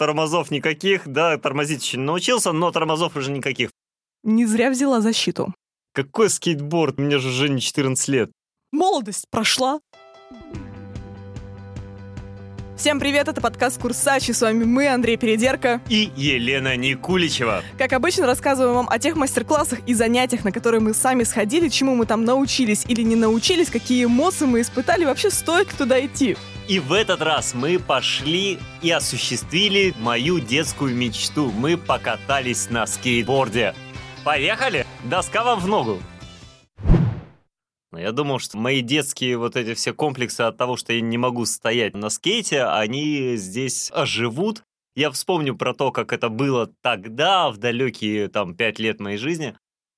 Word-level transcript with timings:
Тормозов 0.00 0.50
никаких, 0.50 1.06
да, 1.06 1.36
тормозить 1.36 1.84
еще 1.84 1.98
не 1.98 2.04
научился, 2.04 2.52
но 2.52 2.70
тормозов 2.70 3.16
уже 3.16 3.30
никаких. 3.30 3.68
Не 4.22 4.46
зря 4.46 4.70
взяла 4.70 5.02
защиту. 5.02 5.52
Какой 5.92 6.30
скейтборд? 6.30 6.96
Мне 6.96 7.18
же 7.18 7.28
уже 7.28 7.50
не 7.50 7.60
14 7.60 8.08
лет. 8.08 8.30
Молодость 8.72 9.26
прошла. 9.30 9.80
Всем 12.78 12.98
привет, 12.98 13.28
это 13.28 13.42
подкаст 13.42 13.78
Курсачи. 13.78 14.30
С 14.30 14.40
вами 14.40 14.64
мы, 14.64 14.88
Андрей 14.88 15.18
Передерка. 15.18 15.82
И 15.90 16.10
Елена 16.16 16.78
Никуличева. 16.78 17.62
Как 17.76 17.92
обычно, 17.92 18.24
рассказываем 18.24 18.76
вам 18.76 18.88
о 18.88 18.98
тех 18.98 19.16
мастер-классах 19.16 19.80
и 19.86 19.92
занятиях, 19.92 20.44
на 20.44 20.50
которые 20.50 20.80
мы 20.80 20.94
сами 20.94 21.24
сходили, 21.24 21.68
чему 21.68 21.94
мы 21.94 22.06
там 22.06 22.24
научились 22.24 22.86
или 22.86 23.02
не 23.02 23.16
научились, 23.16 23.68
какие 23.68 24.06
эмоции 24.06 24.46
мы 24.46 24.62
испытали, 24.62 25.04
вообще 25.04 25.28
стоит 25.28 25.68
туда 25.76 26.02
идти. 26.02 26.38
И 26.68 26.78
в 26.78 26.92
этот 26.92 27.20
раз 27.22 27.54
мы 27.54 27.78
пошли 27.78 28.58
и 28.82 28.90
осуществили 28.90 29.94
мою 29.98 30.38
детскую 30.38 30.94
мечту. 30.94 31.50
Мы 31.50 31.76
покатались 31.76 32.70
на 32.70 32.86
скейтборде. 32.86 33.74
Поехали! 34.24 34.86
Доска 35.04 35.42
вам 35.42 35.60
в 35.60 35.66
ногу! 35.66 35.98
Я 37.92 38.12
думал, 38.12 38.38
что 38.38 38.56
мои 38.56 38.82
детские 38.82 39.36
вот 39.36 39.56
эти 39.56 39.74
все 39.74 39.92
комплексы 39.92 40.42
от 40.42 40.56
того, 40.56 40.76
что 40.76 40.92
я 40.92 41.00
не 41.00 41.18
могу 41.18 41.44
стоять 41.44 41.94
на 41.94 42.08
скейте, 42.08 42.64
они 42.64 43.34
здесь 43.36 43.90
оживут. 43.92 44.62
Я 44.94 45.10
вспомню 45.10 45.56
про 45.56 45.74
то, 45.74 45.90
как 45.90 46.12
это 46.12 46.28
было 46.28 46.70
тогда, 46.82 47.50
в 47.50 47.58
далекие 47.58 48.28
там 48.28 48.54
пять 48.54 48.78
лет 48.78 49.00
моей 49.00 49.16
жизни. 49.18 49.56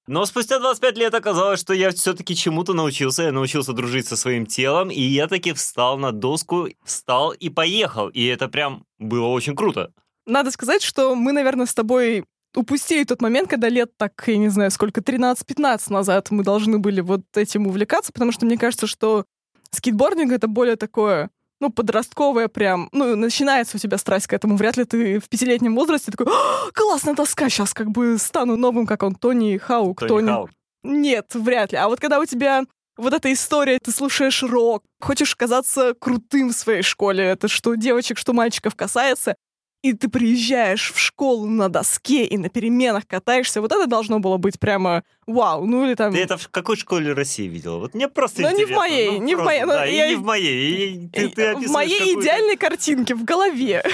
Но 0.08 0.26
спустя 0.26 0.58
25 0.58 0.98
лет 0.98 1.14
оказалось, 1.14 1.60
что 1.60 1.74
я 1.74 1.90
все-таки 1.92 2.34
чему-то 2.34 2.74
научился. 2.74 3.22
Я 3.22 3.32
научился 3.32 3.72
дружить 3.72 4.06
со 4.08 4.16
своим 4.16 4.46
телом, 4.46 4.90
и 4.90 5.00
я 5.00 5.28
таки 5.28 5.52
встал 5.52 5.96
на 5.96 6.10
доску, 6.10 6.68
встал 6.84 7.30
и 7.30 7.48
поехал. 7.48 8.08
И 8.08 8.24
это 8.24 8.48
прям 8.48 8.84
было 8.98 9.26
очень 9.26 9.54
круто. 9.54 9.92
Надо 10.26 10.50
сказать, 10.50 10.82
что 10.82 11.14
мы, 11.14 11.32
наверное, 11.32 11.66
с 11.66 11.74
тобой 11.74 12.24
упустили 12.54 13.04
тот 13.04 13.22
момент, 13.22 13.48
когда 13.48 13.68
лет 13.68 13.96
так, 13.96 14.22
я 14.26 14.36
не 14.36 14.48
знаю, 14.48 14.70
сколько, 14.70 15.00
13-15 15.00 15.92
назад 15.92 16.30
мы 16.30 16.42
должны 16.42 16.78
были 16.78 17.00
вот 17.00 17.22
этим 17.34 17.66
увлекаться, 17.66 18.12
потому 18.12 18.32
что 18.32 18.44
мне 18.44 18.58
кажется, 18.58 18.86
что 18.86 19.24
скейтбординг— 19.70 20.32
это 20.32 20.48
более 20.48 20.76
такое, 20.76 21.30
ну, 21.62 21.70
подростковое 21.70 22.48
прям, 22.48 22.88
ну, 22.90 23.14
начинается 23.14 23.76
у 23.76 23.80
тебя 23.80 23.96
страсть 23.96 24.26
к 24.26 24.32
этому. 24.32 24.56
Вряд 24.56 24.76
ли 24.76 24.84
ты 24.84 25.20
в 25.20 25.28
пятилетнем 25.28 25.76
возрасте 25.76 26.10
такой, 26.10 26.26
классная 26.74 27.14
доска, 27.14 27.48
сейчас 27.48 27.72
как 27.72 27.88
бы 27.88 28.18
стану 28.18 28.56
новым, 28.56 28.84
как 28.84 29.04
он, 29.04 29.14
Тони 29.14 29.56
Хаук. 29.58 30.00
Тони, 30.00 30.08
Тони... 30.08 30.26
Хаук. 30.26 30.50
Нет, 30.82 31.34
вряд 31.34 31.70
ли. 31.70 31.78
А 31.78 31.86
вот 31.86 32.00
когда 32.00 32.18
у 32.18 32.24
тебя 32.24 32.64
вот 32.96 33.14
эта 33.14 33.32
история, 33.32 33.78
ты 33.78 33.92
слушаешь 33.92 34.42
рок, 34.42 34.82
хочешь 35.00 35.36
казаться 35.36 35.94
крутым 35.94 36.50
в 36.50 36.54
своей 36.54 36.82
школе, 36.82 37.22
это 37.22 37.46
что 37.46 37.76
девочек, 37.76 38.18
что 38.18 38.32
мальчиков 38.32 38.74
касается, 38.74 39.36
и 39.82 39.92
ты 39.94 40.08
приезжаешь 40.08 40.92
в 40.92 40.98
школу 40.98 41.46
на 41.46 41.68
доске 41.68 42.24
и 42.24 42.38
на 42.38 42.48
переменах 42.48 43.06
катаешься, 43.06 43.60
вот 43.60 43.72
это 43.72 43.86
должно 43.86 44.20
было 44.20 44.36
быть 44.36 44.60
прямо 44.60 45.02
вау. 45.26 45.66
Ну 45.66 45.84
или 45.84 45.94
там... 45.94 46.12
Ты 46.12 46.20
это 46.20 46.36
в 46.36 46.48
какой 46.48 46.76
школе 46.76 47.12
России 47.12 47.48
видела? 47.48 47.78
Вот 47.78 47.94
мне 47.94 48.08
просто 48.08 48.42
ну, 48.42 48.48
интересно. 48.48 48.70
не 48.70 48.74
в 48.74 48.78
моей, 48.78 49.10
ну, 49.10 49.24
не 49.24 49.34
просто, 49.34 49.42
в 49.42 49.46
моей. 49.46 49.66
Да, 49.66 49.84
я... 49.84 50.08
не 50.08 50.14
в 50.14 50.22
моей. 50.22 50.94
И 50.94 51.08
ты, 51.08 51.28
ты 51.28 51.56
в 51.56 51.70
моей 51.70 52.20
идеальной 52.20 52.56
картинке, 52.56 53.14
в 53.14 53.24
голове. 53.24 53.84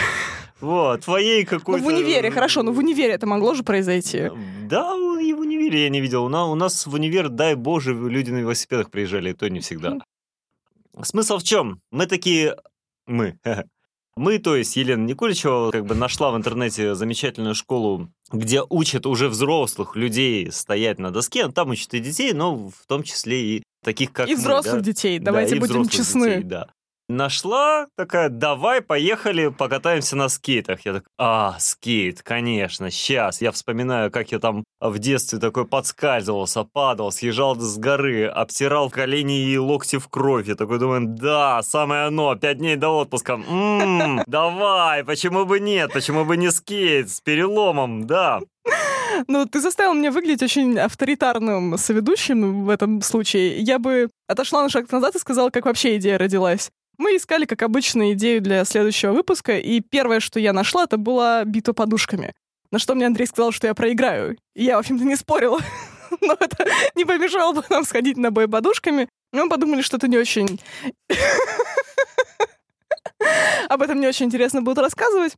Вот, 0.61 1.05
твоей 1.05 1.45
какой-то... 1.45 1.81
Ну, 1.81 1.85
в 1.85 1.95
универе, 1.95 2.33
хорошо, 2.33 2.65
но 2.65 2.73
в 2.73 2.79
универе 2.79 3.13
это 3.13 3.29
могло 3.29 3.55
же 3.55 3.63
произойти. 3.63 4.29
Да, 4.65 4.93
и 5.23 5.33
в 5.33 5.39
универе 5.39 5.85
я 5.85 5.89
не 5.89 6.01
видел. 6.01 6.25
У 6.25 6.29
нас, 6.29 6.49
у 6.49 6.57
нас 6.57 6.85
в 6.85 6.93
универ, 6.95 7.29
дай 7.29 7.55
боже, 7.55 7.95
люди 7.95 8.33
на 8.33 8.39
велосипедах 8.39 8.91
приезжали, 8.91 9.31
и 9.31 9.35
то 9.35 9.49
не 9.49 9.61
всегда. 9.61 9.99
Смысл 11.01 11.39
в 11.39 11.45
чем? 11.45 11.81
Мы 11.93 12.07
такие... 12.07 12.57
Мы. 13.07 13.39
Мы, 14.19 14.39
то 14.39 14.57
есть 14.57 14.77
Елена 14.77 15.05
Николичева, 15.05 15.71
как 15.71 15.87
бы 15.87 15.95
нашла 15.95 16.31
в 16.31 16.37
интернете 16.37 16.95
замечательную 16.95 17.55
школу, 17.55 18.11
где 18.31 18.63
учат 18.69 19.07
уже 19.07 19.29
взрослых 19.29 19.97
людей 19.97 20.53
стоять 20.53 20.99
на 20.99 21.11
доске. 21.11 21.49
Там 21.49 21.71
учат 21.71 21.95
и 21.95 22.01
детей, 22.01 22.33
но 22.33 22.57
в 22.57 22.87
том 22.87 23.03
числе 23.03 23.57
и 23.57 23.63
таких, 23.83 24.13
как 24.13 24.29
И 24.29 24.35
взрослых 24.35 24.75
мы, 24.75 24.81
да? 24.81 24.85
детей, 24.85 25.19
давайте 25.19 25.55
да, 25.55 25.61
будем 25.61 25.89
честны. 25.89 26.29
Детей, 26.37 26.43
да 26.45 26.69
нашла, 27.09 27.87
такая, 27.97 28.29
давай, 28.29 28.83
поехали, 28.83 29.49
покатаемся 29.49 30.17
на 30.17 30.29
скейтах. 30.29 30.85
Я 30.85 30.95
так, 30.95 31.05
а, 31.19 31.57
скейт, 31.59 32.23
конечно, 32.23 32.91
сейчас. 32.91 33.41
Я 33.41 33.53
вспоминаю, 33.53 34.11
как 34.11 34.31
я 34.33 34.39
там 34.39 34.65
в 34.81 34.99
детстве 34.99 35.39
такой 35.39 35.67
подскальзывался, 35.67 36.65
падал, 36.65 37.11
съезжал 37.11 37.57
с 37.57 37.79
горы, 37.79 38.27
обтирал 38.27 38.91
колени 38.91 39.51
и 39.51 39.59
локти 39.59 39.97
в 39.97 40.09
кровь. 40.09 40.49
Я 40.49 40.55
такой 40.55 40.79
думаю, 40.79 41.07
да, 41.07 41.63
самое 41.63 42.05
оно, 42.05 42.35
пять 42.37 42.59
дней 42.59 42.77
до 42.77 42.91
отпуска. 42.91 43.35
М-м, 43.35 44.23
давай, 44.27 45.05
почему 45.05 45.45
бы 45.47 45.61
нет, 45.61 45.93
почему 45.93 46.25
бы 46.25 46.37
не 46.37 46.51
скейт 46.51 47.11
с 47.11 47.21
переломом, 47.21 48.07
да. 48.07 48.41
Ну, 49.27 49.47
ты 49.47 49.61
заставил 49.61 49.95
меня 49.95 50.13
выглядеть 50.13 50.43
очень 50.43 50.79
авторитарным 50.79 51.77
соведущим 51.79 52.65
в 52.65 52.69
этом 52.69 53.03
случае. 53.03 53.59
Я 53.59 53.79
бы 53.79 54.11
отошла 54.29 54.63
на 54.63 54.69
шаг 54.69 54.91
назад 54.93 55.17
и 55.17 55.19
сказала, 55.19 55.51
как 55.51 55.65
вообще 55.65 55.97
идея 55.97 56.19
родилась. 56.19 56.71
Мы 56.99 57.17
искали, 57.17 57.45
как 57.45 57.63
обычно, 57.63 58.13
идею 58.13 58.43
для 58.43 58.65
следующего 58.65 59.13
выпуска, 59.13 59.57
и 59.57 59.81
первое, 59.81 60.21
что 60.21 60.41
я 60.41 60.53
нашла, 60.53 60.85
это 60.85 60.99
была 60.99 61.45
битва 61.45 61.73
подушками. 61.73 62.35
На 62.71 62.79
что 62.79 62.95
мне 62.95 63.07
Андрей 63.07 63.27
сказал, 63.27 63.53
что 63.53 63.69
я 63.69 63.75
проиграю. 63.75 64.37
И 64.55 64.65
я, 64.65 64.77
в 64.77 64.81
общем-то, 64.81 65.05
не 65.05 65.17
спорила. 65.17 65.61
Но 66.21 66.37
это 66.39 66.67
не 66.97 67.05
помешало 67.05 67.55
бы 67.55 67.65
нам 67.71 67.85
сходить 67.85 68.17
на 68.17 68.31
бой 68.31 68.49
подушками. 68.49 69.09
Мы 69.33 69.49
подумали, 69.49 69.83
что 69.83 69.97
это 69.97 70.09
не 70.09 70.19
очень... 70.19 70.61
Об 73.69 73.83
этом 73.83 74.01
не 74.01 74.07
очень 74.07 74.27
интересно 74.27 74.63
будет 74.63 74.79
рассказывать. 74.79 75.35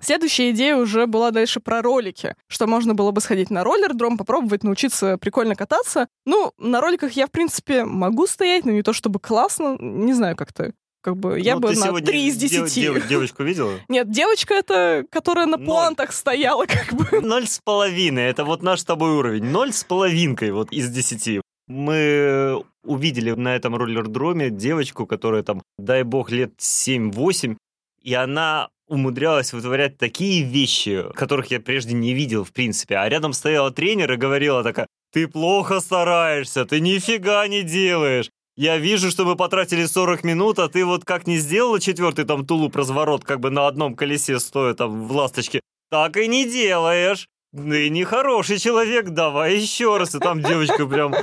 Следующая 0.00 0.50
идея 0.50 0.76
уже 0.76 1.06
была 1.06 1.30
дальше 1.30 1.60
про 1.60 1.80
ролики, 1.80 2.34
что 2.48 2.66
можно 2.66 2.94
было 2.94 3.12
бы 3.12 3.20
сходить 3.20 3.50
на 3.50 3.62
роллер-дром, 3.62 4.18
попробовать 4.18 4.64
научиться 4.64 5.18
прикольно 5.18 5.54
кататься. 5.54 6.08
Ну, 6.26 6.52
на 6.58 6.80
роликах 6.80 7.12
я, 7.12 7.26
в 7.26 7.30
принципе, 7.30 7.84
могу 7.84 8.26
стоять, 8.26 8.64
но 8.64 8.72
не 8.72 8.82
то 8.82 8.92
чтобы 8.92 9.20
классно, 9.20 9.76
не 9.78 10.12
знаю 10.12 10.36
как-то. 10.36 10.72
Как 11.04 11.18
бы 11.18 11.38
я 11.38 11.56
ну, 11.56 11.60
бы 11.60 11.74
на 11.74 11.92
3 11.92 12.28
из 12.28 12.36
10. 12.36 12.74
Дев, 12.74 12.94
дев, 12.94 13.08
девочку 13.08 13.42
видела? 13.42 13.78
Нет, 13.88 14.10
девочка 14.10 14.54
это, 14.54 15.04
которая 15.10 15.44
на 15.44 15.58
плантах 15.58 16.14
стояла, 16.14 16.64
как 16.66 16.94
бы. 16.94 17.20
Ноль 17.20 17.46
с 17.46 17.60
половиной. 17.62 18.22
Это 18.22 18.42
вот 18.46 18.62
наш 18.62 18.80
с 18.80 18.84
тобой 18.84 19.10
уровень. 19.10 19.44
Ноль 19.44 19.74
с 19.74 19.84
половинкой 19.84 20.52
вот 20.52 20.72
из 20.72 20.88
десяти. 20.88 21.42
Мы 21.68 22.64
увидели 22.84 23.32
на 23.32 23.54
этом 23.54 23.76
роллер-дроме 23.76 24.48
девочку, 24.48 25.04
которая 25.04 25.42
там, 25.42 25.62
дай 25.78 26.04
бог, 26.04 26.30
лет 26.30 26.54
7-8, 26.58 27.58
и 28.02 28.14
она 28.14 28.70
умудрялась 28.88 29.52
вытворять 29.52 29.98
такие 29.98 30.42
вещи, 30.42 31.04
которых 31.14 31.50
я 31.50 31.60
прежде 31.60 31.92
не 31.92 32.14
видел, 32.14 32.44
в 32.44 32.52
принципе. 32.52 32.96
А 32.96 33.06
рядом 33.10 33.34
стояла 33.34 33.70
тренер 33.70 34.12
и 34.12 34.16
говорила 34.16 34.62
такая, 34.62 34.86
ты 35.12 35.28
плохо 35.28 35.80
стараешься, 35.80 36.64
ты 36.64 36.80
нифига 36.80 37.46
не 37.46 37.62
делаешь. 37.62 38.30
Я 38.56 38.78
вижу, 38.78 39.10
что 39.10 39.24
мы 39.24 39.34
потратили 39.34 39.84
40 39.84 40.22
минут, 40.22 40.60
а 40.60 40.68
ты 40.68 40.84
вот 40.84 41.04
как 41.04 41.26
не 41.26 41.38
сделала 41.38 41.80
четвертый 41.80 42.24
там 42.24 42.46
тулуп 42.46 42.76
разворот, 42.76 43.24
как 43.24 43.40
бы 43.40 43.50
на 43.50 43.66
одном 43.66 43.96
колесе 43.96 44.38
стоя 44.38 44.74
там 44.74 45.08
в 45.08 45.12
ласточке, 45.12 45.60
так 45.90 46.16
и 46.16 46.28
не 46.28 46.48
делаешь. 46.48 47.28
Ты 47.52 47.88
не 47.88 48.04
хороший 48.04 48.58
человек, 48.58 49.10
давай 49.10 49.56
еще 49.56 49.96
раз. 49.96 50.14
И 50.14 50.18
там 50.18 50.42
девочка 50.42 50.86
прям... 50.86 51.14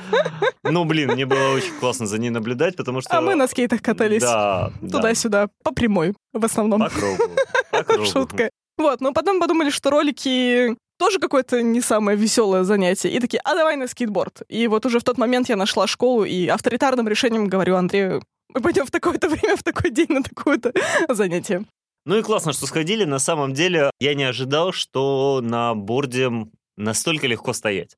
Ну, 0.64 0.86
блин, 0.86 1.12
мне 1.12 1.25
было 1.25 1.53
очень 1.56 1.74
классно 1.80 2.06
за 2.06 2.18
ней 2.20 2.30
наблюдать, 2.30 2.78
потому 2.78 3.02
что... 3.02 3.18
А 3.18 3.22
мы 3.22 3.36
на 3.36 3.47
скейтах 3.47 3.81
катались. 3.81 4.22
Да. 4.22 4.72
Туда-сюда, 4.80 5.50
по 5.64 5.74
прямой 5.74 6.14
в 6.31 6.46
основном. 6.46 6.80
По 6.81 6.90
кругу. 6.90 7.24
По 7.72 7.84
кругу. 7.84 8.06
Шутка. 8.06 8.50
Вот, 8.78 9.02
но 9.02 9.12
потом 9.12 9.40
подумали, 9.40 9.70
что 9.70 9.90
ролики 9.90 10.75
тоже 11.02 11.18
какое-то 11.18 11.64
не 11.64 11.82
самое 11.82 12.16
веселое 12.16 12.64
занятие. 12.64 13.10
И 13.10 13.20
такие, 13.20 13.42
а 13.44 13.56
давай 13.56 13.76
на 13.76 13.88
скейтборд. 13.88 14.44
И 14.50 14.68
вот 14.68 14.86
уже 14.86 15.00
в 15.00 15.04
тот 15.04 15.18
момент 15.18 15.50
я 15.50 15.56
нашла 15.56 15.88
школу 15.88 16.26
и 16.26 16.46
авторитарным 16.46 17.08
решением 17.08 17.48
говорю 17.48 17.76
Андрею, 17.76 18.22
мы 18.54 18.62
пойдем 18.62 18.86
в 18.86 18.92
такое-то 18.92 19.28
время, 19.36 19.58
в 19.58 19.64
такой 19.64 19.90
день 19.90 20.10
на 20.10 20.22
такое-то 20.22 20.72
занятие. 21.10 21.66
Ну 22.06 22.18
и 22.20 22.22
классно, 22.22 22.54
что 22.54 22.68
сходили. 22.68 23.04
На 23.06 23.18
самом 23.18 23.56
деле 23.56 23.90
я 24.00 24.14
не 24.14 24.26
ожидал, 24.26 24.74
что 24.74 25.40
на 25.42 25.74
борде 25.74 26.30
настолько 26.78 27.26
легко 27.26 27.54
стоять. 27.54 27.96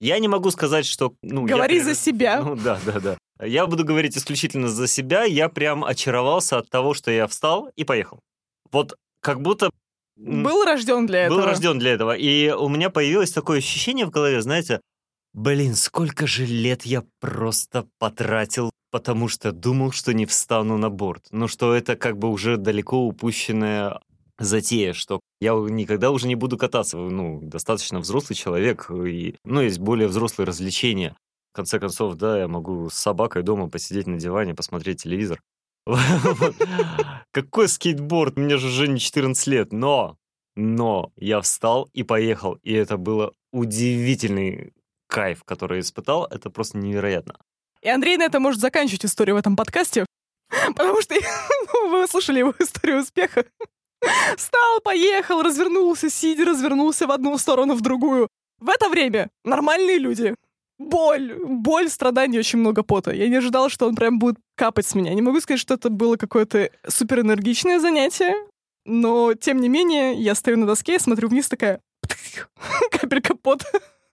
Я 0.00 0.20
не 0.20 0.28
могу 0.28 0.52
сказать, 0.52 0.86
что... 0.86 1.12
Ну, 1.22 1.46
Говори 1.46 1.78
я, 1.78 1.84
за 1.84 1.96
себя. 1.96 2.40
Ну 2.40 2.54
да, 2.54 2.78
да, 2.86 3.00
да. 3.00 3.18
Я 3.44 3.66
буду 3.66 3.84
говорить 3.84 4.16
исключительно 4.16 4.68
за 4.68 4.86
себя. 4.86 5.24
Я 5.24 5.48
прям 5.48 5.82
очаровался 5.84 6.58
от 6.58 6.70
того, 6.70 6.94
что 6.94 7.10
я 7.10 7.26
встал 7.26 7.70
и 7.74 7.82
поехал. 7.82 8.20
Вот 8.70 8.94
как 9.20 9.40
будто 9.40 9.70
был 10.16 10.64
рожден 10.64 11.06
для 11.06 11.24
этого. 11.24 11.38
Был 11.38 11.46
рожден 11.46 11.78
для 11.78 11.92
этого. 11.92 12.16
И 12.16 12.50
у 12.50 12.68
меня 12.68 12.90
появилось 12.90 13.32
такое 13.32 13.58
ощущение 13.58 14.06
в 14.06 14.10
голове, 14.10 14.40
знаете, 14.42 14.80
блин, 15.32 15.74
сколько 15.74 16.26
же 16.26 16.46
лет 16.46 16.86
я 16.86 17.04
просто 17.20 17.86
потратил, 17.98 18.70
потому 18.90 19.28
что 19.28 19.52
думал, 19.52 19.92
что 19.92 20.14
не 20.14 20.26
встану 20.26 20.78
на 20.78 20.90
борт. 20.90 21.26
Ну, 21.30 21.48
что 21.48 21.74
это 21.74 21.96
как 21.96 22.18
бы 22.18 22.28
уже 22.30 22.56
далеко 22.56 23.06
упущенная 23.06 24.00
затея, 24.38 24.92
что 24.92 25.20
я 25.40 25.52
никогда 25.52 26.10
уже 26.10 26.28
не 26.28 26.34
буду 26.34 26.56
кататься. 26.56 26.96
Ну, 26.96 27.40
достаточно 27.42 27.98
взрослый 28.00 28.36
человек, 28.36 28.90
и, 28.90 29.36
ну, 29.44 29.60
есть 29.60 29.78
более 29.78 30.08
взрослые 30.08 30.46
развлечения. 30.46 31.16
В 31.52 31.56
конце 31.56 31.78
концов, 31.78 32.14
да, 32.16 32.38
я 32.38 32.48
могу 32.48 32.88
с 32.90 32.94
собакой 32.94 33.42
дома 33.42 33.68
посидеть 33.68 34.06
на 34.06 34.18
диване, 34.18 34.54
посмотреть 34.54 35.02
телевизор. 35.02 35.40
Какой 37.32 37.68
скейтборд? 37.68 38.36
Мне 38.36 38.56
же 38.56 38.68
уже 38.68 38.88
не 38.88 38.98
14 38.98 39.46
лет, 39.48 39.72
но 39.72 40.16
Но 40.56 41.12
я 41.16 41.40
встал 41.40 41.88
и 41.92 42.02
поехал, 42.02 42.54
и 42.62 42.72
это 42.72 42.96
было 42.96 43.32
удивительный 43.52 44.72
кайф, 45.08 45.44
который 45.44 45.78
я 45.78 45.80
испытал. 45.80 46.26
Это 46.26 46.50
просто 46.50 46.78
невероятно. 46.78 47.36
И 47.82 47.88
Андрей 47.88 48.16
на 48.16 48.24
это 48.24 48.40
может 48.40 48.60
заканчивать 48.60 49.04
историю 49.04 49.36
в 49.36 49.38
этом 49.38 49.56
подкасте, 49.56 50.06
потому 50.76 51.00
что 51.02 51.14
ну, 51.72 51.90
вы 51.90 52.08
слышали 52.08 52.38
его 52.38 52.54
историю 52.58 53.00
успеха. 53.00 53.44
Встал, 54.36 54.80
поехал, 54.82 55.42
развернулся, 55.42 56.10
сидя, 56.10 56.44
развернулся 56.44 57.06
в 57.06 57.10
одну 57.10 57.36
сторону, 57.38 57.74
в 57.74 57.80
другую. 57.80 58.28
В 58.58 58.68
это 58.68 58.88
время 58.88 59.30
нормальные 59.44 59.98
люди. 59.98 60.34
Боль, 60.78 61.34
боль, 61.44 61.88
страдания, 61.88 62.38
очень 62.38 62.58
много 62.58 62.82
пота. 62.82 63.12
Я 63.12 63.28
не 63.28 63.36
ожидала, 63.36 63.70
что 63.70 63.86
он 63.86 63.94
прям 63.94 64.18
будет 64.18 64.36
капать 64.56 64.86
с 64.86 64.94
меня. 64.94 65.14
Не 65.14 65.22
могу 65.22 65.40
сказать, 65.40 65.60
что 65.60 65.74
это 65.74 65.88
было 65.88 66.16
какое-то 66.16 66.70
суперэнергичное 66.88 67.78
занятие, 67.78 68.34
но, 68.84 69.34
тем 69.34 69.60
не 69.60 69.68
менее, 69.68 70.14
я 70.14 70.34
стою 70.34 70.58
на 70.58 70.66
доске, 70.66 70.98
смотрю 70.98 71.28
вниз, 71.28 71.48
такая 71.48 71.80
капелька 72.90 73.34
пота 73.36 73.66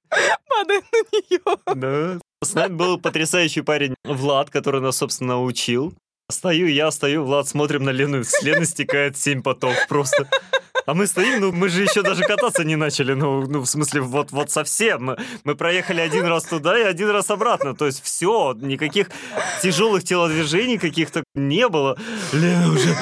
падает 0.49 0.85
на 0.91 1.17
нее. 1.17 1.39
Да. 1.75 2.19
С 2.43 2.53
нами 2.53 2.73
был 2.73 2.99
потрясающий 2.99 3.61
парень 3.61 3.95
Влад, 4.03 4.49
который 4.49 4.81
нас, 4.81 4.97
собственно, 4.97 5.41
учил. 5.41 5.93
Стою 6.29 6.67
я, 6.67 6.89
стою, 6.91 7.23
Влад, 7.23 7.47
смотрим 7.47 7.83
на 7.83 7.89
Лену, 7.89 8.23
с 8.23 8.41
Лены 8.41 8.65
стекает 8.65 9.17
семь 9.17 9.41
потов 9.41 9.75
просто. 9.89 10.27
А 10.85 10.93
мы 10.93 11.07
стоим, 11.07 11.39
ну 11.41 11.51
мы 11.51 11.69
же 11.69 11.83
еще 11.83 12.01
даже 12.01 12.23
кататься 12.23 12.63
не 12.63 12.75
начали, 12.75 13.13
ну, 13.13 13.45
ну 13.47 13.61
в 13.61 13.65
смысле 13.65 14.01
вот, 14.01 14.31
вот 14.31 14.51
совсем. 14.51 15.05
Мы, 15.05 15.17
мы 15.43 15.55
проехали 15.55 16.01
один 16.01 16.25
раз 16.25 16.43
туда 16.43 16.79
и 16.79 16.83
один 16.83 17.09
раз 17.09 17.29
обратно, 17.29 17.75
то 17.75 17.85
есть 17.85 18.03
все, 18.03 18.53
никаких 18.59 19.09
тяжелых 19.61 20.03
телодвижений 20.03 20.77
каких-то 20.77 21.23
не 21.35 21.67
было. 21.67 21.97
Лена 22.33 22.71
уже... 22.71 22.95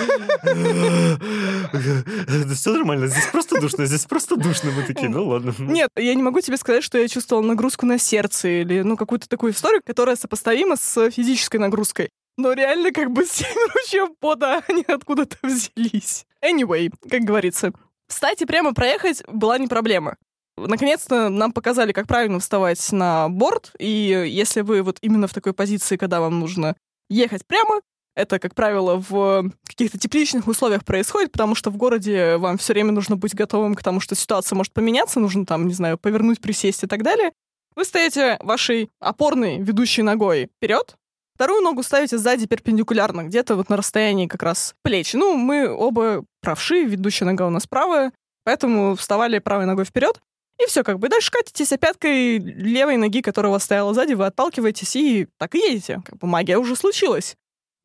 Все 2.54 2.72
нормально, 2.72 3.08
здесь 3.08 3.28
просто 3.28 3.60
душно, 3.60 3.86
здесь 3.86 4.06
просто 4.06 4.36
душно. 4.36 4.72
Мы 4.72 4.84
такие, 4.84 5.10
ну 5.10 5.28
ладно. 5.28 5.54
Нет, 5.60 5.90
я 5.96 6.16
не 6.16 6.24
могу 6.24 6.42
тебе 6.42 6.58
сказать, 6.58 6.84
что 6.84 6.98
я 6.98 7.08
чувствовала 7.08 7.46
нагрузку 7.46 7.86
на 7.86 8.00
сердце 8.00 8.62
или 8.62 8.82
ну 8.82 8.98
какую-то 8.98 9.28
такую 9.28 9.54
историю, 9.54 9.82
которая 9.86 10.16
сопоставима 10.16 10.76
с 10.76 11.10
физической 11.12 11.58
нагрузкой. 11.58 12.10
Но 12.38 12.54
реально 12.54 12.92
как 12.92 13.12
бы 13.12 13.26
семь 13.26 13.56
ручьев 13.76 14.10
пота, 14.20 14.64
они 14.68 14.86
откуда-то 14.88 15.38
взялись. 15.44 16.26
Anyway, 16.44 16.92
как 17.10 17.22
говорится. 17.22 17.72
Встать 18.08 18.42
и 18.42 18.46
прямо 18.46 18.74
проехать 18.74 19.24
была 19.28 19.58
не 19.58 19.68
проблема. 19.68 20.18
Наконец-то 20.58 21.30
нам 21.30 21.52
показали, 21.54 21.92
как 21.92 22.08
правильно 22.08 22.40
вставать 22.40 22.92
на 22.92 23.30
борт, 23.30 23.72
и 23.80 24.26
если 24.28 24.62
вы 24.62 24.82
вот 24.82 24.98
именно 25.02 25.28
в 25.28 25.34
такой 25.34 25.54
позиции, 25.54 25.96
когда 25.96 26.20
вам 26.20 26.40
нужно 26.40 26.76
ехать 27.10 27.46
прямо, 27.46 27.82
это, 28.16 28.40
как 28.40 28.56
правило, 28.56 29.02
в 29.10 29.52
каких-то 29.66 29.98
тепличных 29.98 30.48
условиях 30.48 30.84
происходит, 30.84 31.32
потому 31.32 31.56
что 31.56 31.70
в 31.70 31.78
городе 31.78 32.36
вам 32.38 32.58
все 32.58 32.74
время 32.74 32.92
нужно 32.92 33.16
быть 33.16 33.34
готовым 33.34 33.76
к 33.76 33.84
тому, 33.84 34.02
что 34.02 34.16
ситуация 34.16 34.58
может 34.58 34.74
поменяться, 34.74 35.22
нужно 35.22 35.46
там, 35.46 35.68
не 35.68 35.74
знаю, 35.74 35.98
повернуть, 35.98 36.42
присесть 36.42 36.84
и 36.84 36.88
так 36.88 37.04
далее. 37.04 37.32
Вы 37.76 37.86
стоите 37.86 38.38
вашей 38.42 38.90
опорной 39.00 39.60
ведущей 39.62 40.02
ногой 40.02 40.50
вперед, 40.58 40.98
Вторую 41.40 41.62
ногу 41.62 41.84
ставите 41.84 42.18
сзади 42.18 42.48
перпендикулярно, 42.48 43.24
где-то 43.24 43.56
вот 43.56 43.70
на 43.70 43.78
расстоянии 43.78 44.28
как 44.28 44.44
раз 44.44 44.76
плеч. 44.84 45.14
Ну, 45.14 45.38
мы 45.38 45.70
оба 45.70 46.26
правши, 46.42 46.84
ведущая 46.84 47.24
нога 47.24 47.48
у 47.48 47.50
нас 47.50 47.66
правая, 47.66 48.12
поэтому 48.44 48.98
вставали 48.98 49.40
правой 49.40 49.66
ногой 49.66 49.86
вперед. 49.86 50.20
И 50.62 50.68
все, 50.68 50.84
как 50.84 51.00
бы 51.00 51.08
дальше 51.08 51.32
катитесь, 51.32 51.72
а 51.72 51.78
пяткой 51.78 52.40
левой 52.40 52.98
ноги, 52.98 53.22
которая 53.22 53.52
у 53.52 53.54
вас 53.54 53.64
стояла 53.64 53.94
сзади, 53.94 54.16
вы 54.16 54.26
отталкиваетесь 54.26 54.98
и 54.98 55.28
так 55.38 55.56
и 55.56 55.60
едете. 55.60 56.02
Как 56.06 56.18
бы 56.18 56.28
магия 56.28 56.58
уже 56.58 56.76
случилась. 56.76 57.38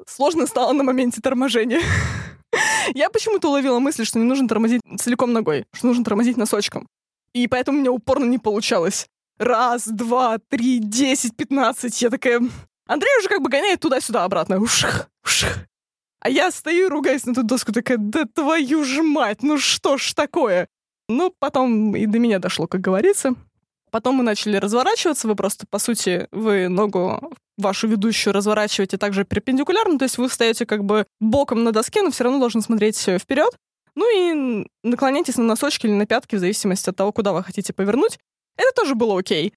Сложно 0.05 0.49
стало 0.49 0.73
на 0.73 0.83
моменте 0.83 1.21
торможения. 1.21 1.81
Я 2.95 3.09
почему-то 3.09 3.51
уловила 3.51 3.79
мысль, 3.79 4.05
что 4.05 4.19
не 4.19 4.25
нужно 4.25 4.49
тормозить 4.49 4.81
целиком 4.99 5.33
ногой, 5.33 5.65
что 5.73 5.87
нужно 5.87 6.03
тормозить 6.03 6.37
носочком. 6.37 6.89
И 7.35 7.47
поэтому 7.47 7.79
у 7.79 7.81
меня 7.83 7.93
упорно 7.93 8.25
не 8.25 8.41
получалось. 8.41 9.07
Раз, 9.39 9.87
два, 9.87 10.39
три, 10.49 10.81
десять, 10.81 11.37
пятнадцать. 11.37 12.03
Я 12.03 12.11
такая, 12.11 12.41
Андрей 12.87 13.19
уже 13.19 13.29
как 13.29 13.41
бы 13.41 13.49
гоняет 13.49 13.81
туда-сюда 13.81 14.25
обратно. 14.25 14.61
Ушх, 14.61 15.09
ушх. 15.25 15.67
А 16.21 16.31
я 16.31 16.51
стою, 16.51 16.89
ругаюсь 16.89 17.27
на 17.27 17.33
эту 17.33 17.43
доску, 17.43 17.73
такая, 17.73 17.99
да 17.99 18.25
твою 18.25 18.85
ж 18.85 19.03
мать, 19.03 19.43
ну 19.43 19.59
что 19.59 19.99
ж 19.99 20.15
такое? 20.15 20.69
Ну, 21.09 21.35
потом 21.39 21.95
и 21.95 22.07
до 22.07 22.19
меня 22.19 22.39
дошло, 22.39 22.67
как 22.67 22.81
говорится. 22.81 23.35
Потом 23.91 24.17
мы 24.17 24.23
начали 24.23 24.57
разворачиваться, 24.57 25.29
вы 25.29 25.37
просто, 25.37 25.67
по 25.69 25.79
сути, 25.79 26.27
вы 26.33 26.69
ногу 26.69 27.31
вашу 27.59 27.87
ведущую 27.89 28.33
разворачиваете 28.33 28.97
также 28.97 29.25
перпендикулярно, 29.25 29.99
то 29.99 30.05
есть 30.05 30.19
вы 30.19 30.29
встаете 30.29 30.67
как 30.67 30.83
бы 30.83 31.07
боком 31.21 31.63
на 31.63 31.73
доске, 31.73 32.03
но 32.03 32.11
все 32.11 32.25
равно 32.25 32.41
должны 32.41 32.63
смотреть 32.63 32.99
вперед. 32.99 33.57
Ну 33.95 34.11
и 34.11 34.67
наклоняйтесь 34.83 35.37
на 35.37 35.45
носочки 35.45 35.87
или 35.87 35.93
на 35.93 36.07
пятки, 36.07 36.37
в 36.37 36.41
зависимости 36.41 36.91
от 36.91 36.97
того, 36.97 37.13
куда 37.13 37.33
вы 37.33 37.45
хотите 37.45 37.73
повернуть. 37.73 38.19
Это 38.57 38.73
тоже 38.75 38.95
было 38.95 39.19
окей. 39.19 39.53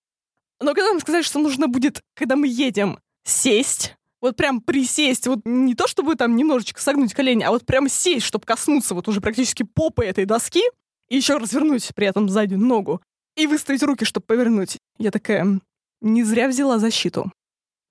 Но 0.59 0.73
когда 0.73 0.89
нам 0.89 0.99
сказали, 0.99 1.23
что 1.23 1.39
нужно 1.39 1.67
будет, 1.67 2.01
когда 2.13 2.35
мы 2.35 2.47
едем, 2.47 2.99
сесть, 3.27 3.95
вот 4.21 4.35
прям 4.35 4.61
присесть, 4.61 5.27
вот 5.27 5.41
не 5.45 5.75
то 5.75 5.87
чтобы 5.87 6.15
там 6.15 6.35
немножечко 6.35 6.81
согнуть 6.81 7.13
колени, 7.13 7.43
а 7.43 7.51
вот 7.51 7.65
прям 7.65 7.87
сесть, 7.87 8.25
чтобы 8.25 8.45
коснуться 8.45 8.95
вот 8.95 9.07
уже 9.07 9.21
практически 9.21 9.63
попы 9.63 10.05
этой 10.05 10.25
доски, 10.25 10.63
и 11.09 11.17
еще 11.17 11.37
развернуть 11.37 11.91
при 11.95 12.07
этом 12.07 12.29
сзади 12.29 12.55
ногу, 12.55 13.01
и 13.35 13.47
выставить 13.47 13.83
руки, 13.83 14.05
чтобы 14.05 14.25
повернуть. 14.25 14.77
Я 14.97 15.11
такая, 15.11 15.59
не 16.01 16.23
зря 16.23 16.47
взяла 16.47 16.79
защиту. 16.79 17.31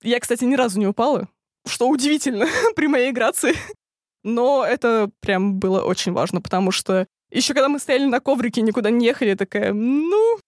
Я, 0.03 0.19
кстати, 0.19 0.43
ни 0.43 0.55
разу 0.55 0.79
не 0.79 0.87
упала, 0.87 1.29
что 1.65 1.87
удивительно 1.87 2.45
при 2.75 2.87
моей 2.87 3.11
грации. 3.11 3.55
Но 4.23 4.65
это 4.65 5.09
прям 5.21 5.59
было 5.59 5.81
очень 5.81 6.11
важно, 6.11 6.41
потому 6.41 6.71
что 6.71 7.07
еще 7.31 7.53
когда 7.53 7.69
мы 7.69 7.79
стояли 7.79 8.05
на 8.05 8.19
коврике, 8.19 8.61
никуда 8.61 8.89
не 8.89 9.05
ехали, 9.05 9.35
такая, 9.35 9.73
ну, 9.73 10.39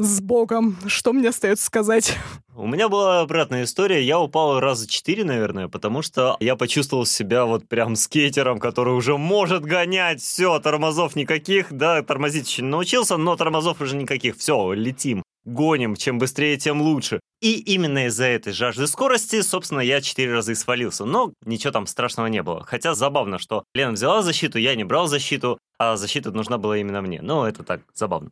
с 0.00 0.20
Богом. 0.20 0.76
Что 0.86 1.12
мне 1.12 1.28
остается 1.28 1.66
сказать? 1.66 2.16
У 2.56 2.66
меня 2.66 2.88
была 2.88 3.20
обратная 3.20 3.64
история. 3.64 4.02
Я 4.02 4.18
упал 4.18 4.58
раза 4.58 4.88
четыре, 4.88 5.24
наверное, 5.24 5.68
потому 5.68 6.02
что 6.02 6.36
я 6.40 6.56
почувствовал 6.56 7.04
себя 7.04 7.44
вот 7.44 7.68
прям 7.68 7.96
скейтером, 7.96 8.58
который 8.58 8.94
уже 8.94 9.18
может 9.18 9.62
гонять. 9.64 10.22
Все, 10.22 10.58
тормозов 10.58 11.16
никаких. 11.16 11.72
Да, 11.72 12.02
тормозить 12.02 12.48
еще 12.48 12.62
не 12.62 12.68
научился, 12.68 13.18
но 13.18 13.36
тормозов 13.36 13.80
уже 13.80 13.94
никаких. 13.94 14.36
Все, 14.38 14.72
летим. 14.72 15.22
Гоним, 15.44 15.96
чем 15.96 16.18
быстрее, 16.18 16.56
тем 16.56 16.80
лучше. 16.82 17.20
И 17.40 17.58
именно 17.58 18.06
из-за 18.06 18.24
этой 18.24 18.52
жажды 18.52 18.86
скорости, 18.86 19.40
собственно, 19.42 19.80
я 19.80 20.00
четыре 20.00 20.34
раза 20.34 20.52
и 20.52 20.54
свалился. 20.54 21.04
Но 21.04 21.32
ничего 21.44 21.72
там 21.72 21.86
страшного 21.86 22.26
не 22.26 22.42
было. 22.42 22.62
Хотя 22.64 22.94
забавно, 22.94 23.38
что 23.38 23.64
Лена 23.74 23.92
взяла 23.92 24.22
защиту, 24.22 24.58
я 24.58 24.74
не 24.74 24.84
брал 24.84 25.08
защиту, 25.08 25.58
а 25.78 25.96
защита 25.96 26.30
нужна 26.30 26.58
была 26.58 26.78
именно 26.78 27.00
мне. 27.00 27.20
Но 27.22 27.46
это 27.46 27.62
так, 27.62 27.82
забавно. 27.94 28.30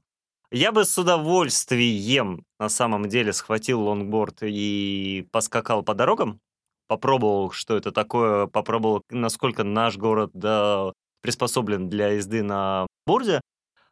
Я 0.50 0.72
бы 0.72 0.86
с 0.86 0.96
удовольствием 0.96 2.44
на 2.58 2.70
самом 2.70 3.06
деле 3.08 3.34
схватил 3.34 3.82
лонгборд 3.82 4.38
и 4.42 5.28
поскакал 5.30 5.82
по 5.82 5.94
дорогам, 5.94 6.40
попробовал, 6.86 7.50
что 7.50 7.76
это 7.76 7.92
такое, 7.92 8.46
попробовал, 8.46 9.02
насколько 9.10 9.62
наш 9.62 9.98
город 9.98 10.30
да, 10.32 10.92
приспособлен 11.20 11.90
для 11.90 12.08
езды 12.12 12.42
на 12.42 12.86
борде. 13.06 13.42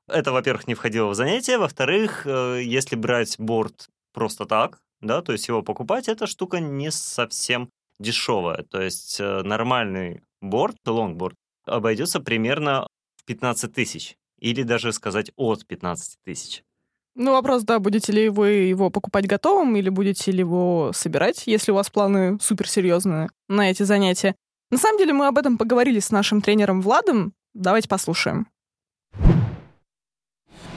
Это, 0.09 0.33
во-первых, 0.33 0.67
не 0.67 0.75
входило 0.75 1.09
в 1.11 1.15
занятие. 1.15 1.59
Во-вторых, 1.59 2.27
э, 2.27 2.63
если 2.65 2.97
брать 2.97 3.39
борд 3.39 3.89
просто 4.15 4.47
так, 4.47 4.79
да, 5.03 5.21
то 5.21 5.33
есть 5.33 5.49
его 5.49 5.63
покупать, 5.63 6.09
эта 6.09 6.27
штука 6.27 6.59
не 6.61 6.91
совсем 6.91 7.69
дешевая. 7.99 8.63
То 8.63 8.81
есть 8.81 9.21
э, 9.21 9.43
нормальный 9.43 10.23
борд, 10.41 10.77
лонгборд, 10.87 11.35
обойдется 11.67 12.21
примерно 12.21 12.87
в 13.17 13.25
15 13.27 13.75
тысяч 13.75 14.17
или 14.39 14.63
даже 14.63 14.93
сказать 14.93 15.31
от 15.37 15.67
15 15.67 16.19
тысяч. 16.25 16.63
Ну, 17.15 17.33
вопрос, 17.33 17.63
да, 17.63 17.79
будете 17.79 18.13
ли 18.13 18.29
вы 18.29 18.49
его 18.49 18.91
покупать 18.91 19.27
готовым 19.27 19.75
или 19.77 19.89
будете 19.89 20.31
ли 20.33 20.41
его 20.41 20.91
собирать, 20.95 21.45
если 21.47 21.73
у 21.73 21.75
вас 21.75 21.89
планы 21.89 22.39
суперсерьезные 22.41 23.31
на 23.49 23.71
эти 23.71 23.85
занятия. 23.85 24.35
На 24.71 24.77
самом 24.77 24.99
деле 24.99 25.15
мы 25.15 25.27
об 25.27 25.39
этом 25.39 25.57
поговорили 25.57 26.01
с 26.01 26.11
нашим 26.11 26.43
тренером 26.43 26.83
Владом. 26.83 27.33
Давайте 27.55 27.89
послушаем. 27.89 28.49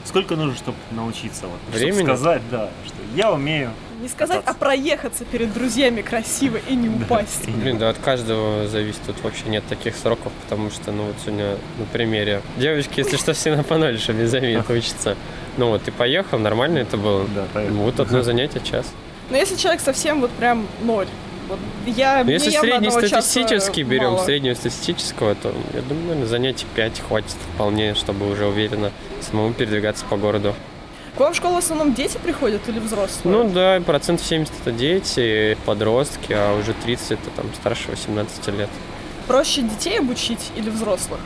Сколько 0.09 0.35
нужно, 0.35 0.55
чтобы 0.55 0.77
научиться? 0.89 1.45
Вот, 1.45 1.59
Времени? 1.71 2.03
Чтобы 2.03 2.17
сказать, 2.17 2.41
да, 2.49 2.69
что 2.85 2.95
я 3.15 3.31
умею 3.31 3.71
не 4.01 4.07
сказать, 4.07 4.41
а 4.45 4.53
проехаться 4.53 5.25
перед 5.25 5.53
друзьями 5.53 6.01
красиво 6.01 6.57
и 6.67 6.75
не 6.75 6.89
упасть. 6.89 7.47
Блин, 7.47 7.77
да 7.77 7.89
от 7.89 7.97
каждого 7.97 8.67
зависит. 8.67 9.01
Тут 9.05 9.21
вообще 9.21 9.43
нет 9.47 9.63
таких 9.67 9.95
сроков, 9.95 10.31
потому 10.43 10.71
что, 10.71 10.91
ну, 10.91 11.03
вот 11.03 11.15
сегодня 11.23 11.57
на 11.77 11.85
примере. 11.91 12.41
Девочки, 12.57 12.99
если 12.99 13.17
что, 13.17 13.33
все 13.33 13.55
на 13.55 13.63
по 13.63 13.77
ноль, 13.77 13.99
чтобы 13.99 14.23
без 14.23 14.33
учатся. 14.33 15.15
Ну 15.57 15.69
вот, 15.69 15.83
ты 15.83 15.91
поехал, 15.91 16.39
нормально 16.39 16.79
это 16.79 16.97
было. 16.97 17.25
Да, 17.35 17.45
поехал. 17.53 17.75
Вот 17.75 17.99
одно 17.99 18.23
занятие 18.23 18.61
час. 18.61 18.87
Но 19.29 19.37
если 19.37 19.55
человек 19.55 19.81
совсем 19.81 20.21
вот 20.21 20.31
прям 20.31 20.65
ноль, 20.81 21.07
вот 21.49 21.59
я, 21.85 22.23
Но 22.23 22.31
если 22.31 22.51
среднестатистический 22.51 23.83
берем, 23.83 24.13
мало. 24.13 24.25
среднестатистического, 24.25 25.35
то 25.35 25.53
я 25.73 25.81
думаю, 25.81 26.07
наверное, 26.07 26.27
занятий 26.27 26.65
5 26.75 27.01
хватит 27.07 27.35
вполне, 27.53 27.95
чтобы 27.95 28.29
уже 28.31 28.45
уверенно 28.45 28.91
самому 29.21 29.53
передвигаться 29.53 30.05
по 30.05 30.17
городу. 30.17 30.55
К 31.17 31.19
вам 31.19 31.33
в 31.33 31.35
школу 31.35 31.55
в 31.55 31.57
основном 31.57 31.93
дети 31.93 32.17
приходят 32.23 32.61
или 32.69 32.79
взрослые? 32.79 33.35
Ну 33.35 33.49
да, 33.49 33.81
процентов 33.85 34.25
70 34.25 34.53
это 34.61 34.71
дети, 34.71 35.57
подростки, 35.65 36.31
а 36.31 36.57
уже 36.57 36.73
30 36.73 37.11
это 37.11 37.29
там 37.35 37.45
старше 37.55 37.91
18 37.91 38.47
лет. 38.57 38.69
Проще 39.27 39.61
детей 39.63 39.99
обучить 39.99 40.51
или 40.55 40.69
взрослых, 40.69 41.19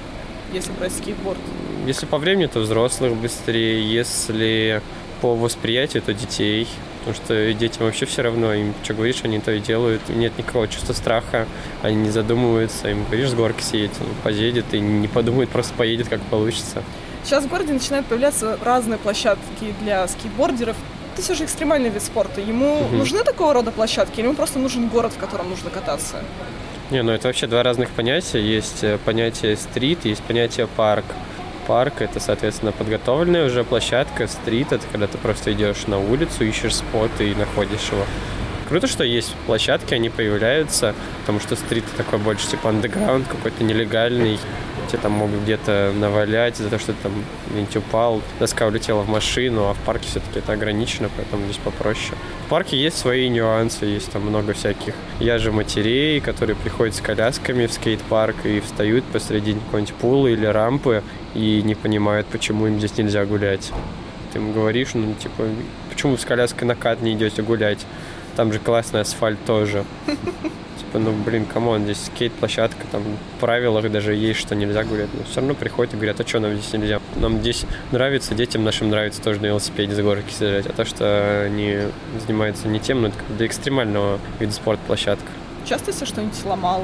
если 0.52 0.72
брать 0.72 0.94
скейтборд? 0.94 1.38
если 1.86 2.06
по 2.06 2.18
времени, 2.18 2.48
то 2.48 2.60
взрослых 2.60 3.16
быстрее, 3.16 3.84
если 3.84 4.82
по 5.22 5.36
восприятию, 5.36 6.02
то 6.02 6.14
детей. 6.14 6.68
Потому 7.04 7.26
что 7.26 7.54
детям 7.54 7.86
вообще 7.86 8.06
все 8.06 8.22
равно, 8.22 8.54
им 8.54 8.74
что 8.82 8.94
говоришь, 8.94 9.22
они 9.24 9.40
то 9.40 9.52
и 9.52 9.60
делают. 9.60 10.02
Нет 10.08 10.38
никакого 10.38 10.70
чувства 10.70 10.94
страха, 10.94 11.48
они 11.82 11.98
не 11.98 12.10
задумываются. 12.10 12.90
Им 12.90 13.04
говоришь 13.04 13.32
с 13.32 13.34
горки 13.34 13.62
съедет, 13.62 13.92
он 14.00 14.08
поедет 14.24 14.74
и 14.74 14.80
не 14.80 15.10
подумает, 15.10 15.50
просто 15.50 15.74
поедет, 15.74 16.08
как 16.08 16.22
получится. 16.22 16.82
Сейчас 17.26 17.44
в 17.44 17.50
городе 17.50 17.74
начинают 17.74 18.06
появляться 18.06 18.58
разные 18.64 18.98
площадки 18.98 19.74
для 19.82 20.08
скейтбордеров. 20.08 20.78
Это 21.14 21.22
все 21.22 21.36
же 21.36 21.44
экстремальный 21.44 21.90
вид 21.90 22.02
спорта. 22.02 22.40
Ему 22.40 22.82
угу. 22.82 22.96
нужны 22.96 23.24
такого 23.24 23.54
рода 23.54 23.72
площадки 23.72 24.20
или 24.20 24.28
ему 24.28 24.36
просто 24.36 24.60
нужен 24.60 24.88
город, 24.88 25.12
в 25.14 25.18
котором 25.18 25.50
нужно 25.50 25.70
кататься? 25.70 26.22
Не, 26.90 27.04
ну 27.04 27.12
это 27.12 27.28
вообще 27.28 27.48
два 27.48 27.64
разных 27.64 27.90
понятия. 27.90 28.40
Есть 28.40 28.84
э, 28.84 28.98
понятие 29.04 29.58
стрит, 29.58 30.06
есть 30.06 30.24
понятие 30.24 30.68
парк. 30.68 31.06
Парк— 31.68 31.96
это, 32.00 32.20
соответственно, 32.20 32.72
подготовленная 32.72 33.46
уже 33.46 33.64
площадка. 33.64 34.28
Стрит— 34.28 34.72
это 34.72 34.86
когда 34.92 35.08
ты 35.08 35.18
просто 35.18 35.54
идешь 35.54 35.88
на 35.88 36.00
улицу, 36.00 36.44
ищешь 36.46 36.76
спот 36.76 37.12
и 37.20 37.34
находишь 37.36 37.90
его. 37.92 38.06
Круто, 38.70 38.88
что 38.88 39.04
есть 39.04 39.36
площадки, 39.46 39.94
они 39.94 40.10
появляются, 40.10 40.96
потому 41.22 41.40
что 41.40 41.56
стрит 41.56 41.84
такой 41.98 42.20
больше 42.20 42.48
типа 42.48 42.70
андеграунд 42.70 43.28
какой-то 43.28 43.64
нелегальный. 43.64 44.40
Тебе 44.94 45.02
там 45.02 45.14
могут 45.14 45.42
где-то 45.42 45.92
навалять 45.96 46.56
за 46.58 46.70
то, 46.70 46.78
что 46.78 46.94
ты 46.94 47.00
там 47.02 47.14
где-нибудь 47.50 47.78
упал, 47.78 48.22
доска 48.40 48.68
улетела 48.68 49.02
в 49.02 49.10
машину, 49.10 49.64
а 49.68 49.74
в 49.74 49.80
парке 49.80 50.06
все-таки 50.08 50.38
это 50.38 50.54
ограничено, 50.54 51.10
поэтому 51.18 51.46
здесь 51.46 51.58
попроще. 51.58 52.16
В 52.46 52.50
парке 52.50 52.78
есть 52.78 53.00
свои 53.00 53.28
нюансы, 53.28 53.86
есть 53.86 54.12
там 54.12 54.22
много 54.22 54.54
всяких 54.54 54.94
я 55.20 55.40
же 55.40 55.52
матерей, 55.52 56.20
которые 56.20 56.56
приходят 56.56 56.94
с 56.94 57.02
колясками 57.02 57.66
в 57.66 57.74
скейт-парк 57.74 58.36
и 58.46 58.60
встают 58.60 59.04
посреди 59.06 59.56
какой-нибудь 59.56 59.96
пула 59.96 60.28
или 60.28 60.46
рампы 60.46 61.02
и 61.34 61.64
не 61.64 61.74
понимают, 61.74 62.28
почему 62.28 62.68
им 62.68 62.78
здесь 62.78 62.96
нельзя 62.96 63.26
гулять. 63.26 63.72
Ты 64.32 64.38
им 64.38 64.54
говоришь, 64.54 64.94
ну, 64.94 65.16
типа, 65.16 65.46
почему 65.90 66.18
с 66.18 66.24
коляской 66.24 66.68
на 66.68 66.76
кат 66.76 67.02
не 67.02 67.14
идете 67.14 67.42
гулять? 67.42 67.84
Там 68.36 68.52
же 68.52 68.60
классный 68.60 69.02
асфальт 69.02 69.44
тоже. 69.46 69.86
Типа, 70.78 70.98
ну, 71.00 71.12
блин, 71.12 71.46
come 71.46 71.67
on, 71.67 71.84
здесь 71.84 72.06
скейт-площадка, 72.06 72.86
там 72.92 73.04
в 73.04 73.40
правилах 73.40 73.92
даже 73.92 74.16
есть, 74.16 74.40
что 74.40 74.56
нельзя 74.56 74.84
гулять. 74.84 75.10
Но 75.14 75.24
все 75.24 75.42
равно 75.42 75.54
приходят 75.54 75.94
и 75.94 75.98
говорят, 75.98 76.20
а 76.20 76.28
что 76.28 76.40
нам 76.40 76.54
здесь 76.56 76.74
нельзя? 76.74 77.00
Нам 77.16 77.40
здесь 77.40 77.66
нравится, 77.92 78.34
детям 78.34 78.64
нашим 78.64 78.90
нравится 78.90 79.22
тоже 79.22 79.40
на 79.40 79.48
велосипеде 79.48 79.96
с 79.96 80.00
горки 80.00 80.32
съезжать. 80.32 80.66
А 80.66 80.74
то, 80.74 80.84
что 80.86 81.44
они 81.46 81.78
занимаются 82.26 82.68
не 82.68 82.80
тем, 82.80 83.02
но 83.02 83.10
это 83.10 83.18
как 83.18 83.38
для 83.38 83.46
экстремального 83.46 84.20
вида 84.40 84.52
спорта 84.52 84.82
площадка. 84.88 85.28
Часто 85.66 85.94
себе 85.94 86.08
что-нибудь 86.08 86.46
ломал? 86.46 86.84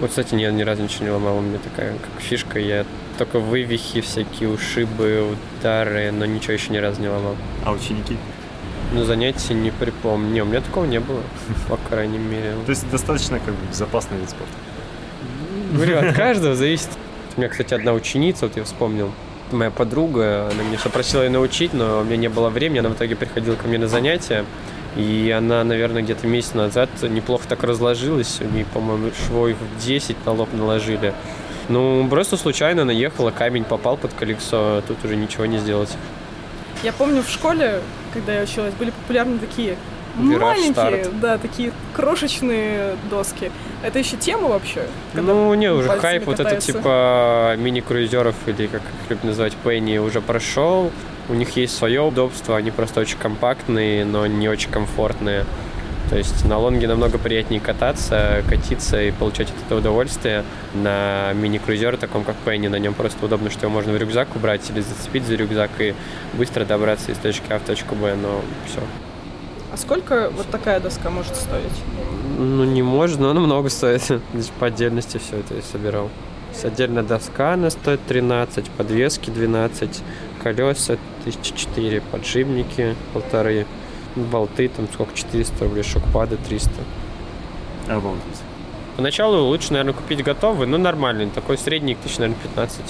Вот, 0.00 0.10
кстати, 0.10 0.34
я 0.34 0.50
ни 0.50 0.62
разу 0.62 0.82
ничего 0.82 1.04
не 1.04 1.10
ломал. 1.10 1.38
У 1.38 1.40
меня 1.40 1.58
такая 1.58 1.92
как 1.92 2.20
фишка. 2.20 2.58
Я 2.58 2.84
только 3.16 3.38
вывихи, 3.38 4.02
всякие 4.02 4.50
ушибы, 4.50 5.36
удары, 5.58 6.12
но 6.12 6.26
ничего 6.26 6.52
еще 6.52 6.70
ни 6.70 6.76
разу 6.76 7.00
не 7.00 7.08
ломал. 7.08 7.34
А 7.64 7.72
ученики? 7.72 8.18
Ну, 8.92 9.04
занятий 9.04 9.54
не 9.54 9.70
припомню. 9.70 10.30
Не, 10.30 10.42
у 10.42 10.44
меня 10.44 10.60
такого 10.60 10.84
не 10.84 11.00
было, 11.00 11.20
по 11.68 11.76
крайней 11.88 12.18
мере. 12.18 12.54
То 12.64 12.70
есть 12.70 12.88
достаточно 12.90 13.38
как 13.38 13.54
бы 13.54 13.66
безопасный 13.68 14.18
вид 14.18 14.30
спорта? 14.30 14.52
Говорю, 15.72 15.98
от 15.98 16.14
каждого 16.14 16.54
зависит. 16.54 16.90
У 17.36 17.40
меня, 17.40 17.48
кстати, 17.48 17.74
одна 17.74 17.92
ученица, 17.92 18.46
вот 18.46 18.56
я 18.56 18.64
вспомнил, 18.64 19.12
моя 19.52 19.70
подруга, 19.70 20.48
она 20.50 20.62
мне 20.62 20.76
все 20.76 20.88
просила 20.88 21.22
ее 21.22 21.30
научить, 21.30 21.74
но 21.74 22.00
у 22.00 22.04
меня 22.04 22.16
не 22.16 22.28
было 22.28 22.48
времени, 22.48 22.78
она 22.78 22.88
в 22.88 22.94
итоге 22.94 23.16
приходила 23.16 23.56
ко 23.56 23.68
мне 23.68 23.78
на 23.78 23.88
занятия, 23.88 24.44
и 24.96 25.32
она, 25.36 25.62
наверное, 25.64 26.02
где-то 26.02 26.26
месяц 26.26 26.54
назад 26.54 26.88
неплохо 27.02 27.46
так 27.48 27.62
разложилась, 27.62 28.40
у 28.40 28.44
нее, 28.44 28.64
по-моему, 28.72 29.10
швов 29.26 29.50
в 29.50 29.84
10 29.84 30.16
на 30.24 30.32
лоб 30.32 30.48
наложили. 30.52 31.12
Ну, 31.68 32.06
просто 32.08 32.36
случайно 32.36 32.84
наехала, 32.84 33.30
камень 33.30 33.64
попал 33.64 33.96
под 33.96 34.12
колесо, 34.14 34.78
а 34.78 34.82
тут 34.86 35.04
уже 35.04 35.16
ничего 35.16 35.46
не 35.46 35.58
сделать. 35.58 35.90
Я 36.82 36.92
помню 36.92 37.22
в 37.22 37.28
школе, 37.28 37.82
когда 38.16 38.34
я 38.34 38.42
училась, 38.42 38.74
были 38.74 38.90
популярны 38.90 39.38
такие 39.38 39.76
Вираж, 40.18 40.40
маленькие, 40.40 40.72
старт. 40.72 41.20
да, 41.20 41.38
такие 41.38 41.72
крошечные 41.94 42.96
доски. 43.10 43.50
Это 43.82 43.98
еще 43.98 44.16
тема 44.16 44.48
вообще? 44.48 44.86
Ну, 45.12 45.52
не, 45.54 45.70
уже 45.70 45.88
хайп 45.88 46.26
вот 46.26 46.34
это 46.34 46.44
катаются? 46.44 46.72
типа 46.72 47.54
мини-круизеров 47.58 48.34
или 48.46 48.66
как 48.66 48.80
их 48.80 49.10
любят 49.10 49.24
называть 49.24 49.54
Пенни 49.56 49.98
уже 49.98 50.20
прошел. 50.20 50.90
У 51.28 51.34
них 51.34 51.56
есть 51.56 51.76
свое 51.76 52.00
удобство, 52.00 52.56
они 52.56 52.70
просто 52.70 53.00
очень 53.00 53.18
компактные, 53.18 54.04
но 54.04 54.26
не 54.26 54.48
очень 54.48 54.70
комфортные. 54.70 55.44
То 56.08 56.16
есть 56.16 56.44
на 56.44 56.56
лонге 56.58 56.86
намного 56.86 57.18
приятнее 57.18 57.60
кататься, 57.60 58.44
катиться 58.48 59.02
и 59.02 59.10
получать 59.10 59.48
от 59.50 59.66
этого 59.66 59.80
удовольствие. 59.80 60.44
На 60.74 61.32
мини-крузере, 61.32 61.96
таком 61.96 62.22
как 62.22 62.36
Пенни, 62.36 62.68
на 62.68 62.76
нем 62.76 62.94
просто 62.94 63.24
удобно, 63.24 63.50
что 63.50 63.66
его 63.66 63.70
можно 63.72 63.92
в 63.92 63.96
рюкзак 63.96 64.36
убрать 64.36 64.68
или 64.70 64.80
зацепить 64.80 65.24
за 65.24 65.34
рюкзак 65.34 65.70
и 65.80 65.94
быстро 66.34 66.64
добраться 66.64 67.10
из 67.10 67.18
точки 67.18 67.50
А 67.50 67.58
в 67.58 67.62
точку 67.62 67.96
Б, 67.96 68.14
но 68.14 68.40
все. 68.66 68.80
А 69.72 69.76
сколько 69.76 70.30
вот 70.30 70.46
такая 70.46 70.78
доска 70.78 71.10
может 71.10 71.34
стоить? 71.34 71.64
Ну, 72.38 72.64
не 72.64 72.82
может, 72.82 73.18
но 73.18 73.30
она 73.30 73.40
много 73.40 73.68
стоит. 73.68 74.02
Здесь 74.32 74.52
по 74.60 74.68
отдельности 74.68 75.18
все 75.18 75.38
это 75.38 75.54
я 75.54 75.62
собирал. 75.62 76.08
Отдельная 76.62 77.02
доска, 77.02 77.52
она 77.52 77.68
стоит 77.68 78.00
13, 78.08 78.70
подвески 78.70 79.28
12, 79.28 80.02
колеса 80.42 80.96
1004, 81.22 82.00
подшипники 82.10 82.94
полторы, 83.12 83.66
болты 84.16 84.68
там 84.68 84.88
сколько, 84.92 85.14
400 85.14 85.64
рублей, 85.64 85.82
шокпады 85.82 86.36
300. 86.36 86.70
Обалдеть. 87.88 88.42
Поначалу 88.96 89.44
лучше, 89.44 89.72
наверное, 89.72 89.92
купить 89.92 90.22
готовый, 90.24 90.66
но 90.66 90.78
нормальный, 90.78 91.28
такой 91.28 91.58
средний, 91.58 91.94
тысяч, 91.94 92.18
наверное, 92.18 92.40
15. 92.42 92.80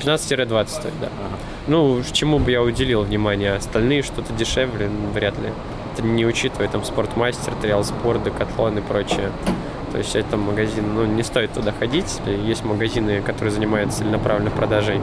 15-20 0.00 0.68
стоит, 0.68 0.92
да. 1.00 1.06
Ага. 1.06 1.36
Ну, 1.68 2.02
чему 2.12 2.38
бы 2.38 2.50
я 2.50 2.62
уделил 2.62 3.02
внимание, 3.02 3.54
остальные 3.54 4.02
что-то 4.02 4.32
дешевле, 4.32 4.90
вряд 5.12 5.38
ли. 5.38 5.50
Это 5.92 6.02
не 6.02 6.26
учитывая 6.26 6.68
там 6.68 6.84
спортмастер, 6.84 7.54
триал 7.54 7.84
спорт, 7.84 8.24
декатлон 8.24 8.78
и 8.78 8.80
прочее. 8.80 9.30
То 9.94 9.98
есть 9.98 10.16
это 10.16 10.36
магазин, 10.36 10.92
ну, 10.92 11.04
не 11.04 11.22
стоит 11.22 11.52
туда 11.52 11.70
ходить. 11.70 12.20
Есть 12.26 12.64
магазины, 12.64 13.22
которые 13.22 13.52
занимаются 13.52 13.98
целенаправленной 13.98 14.50
продажей 14.50 15.00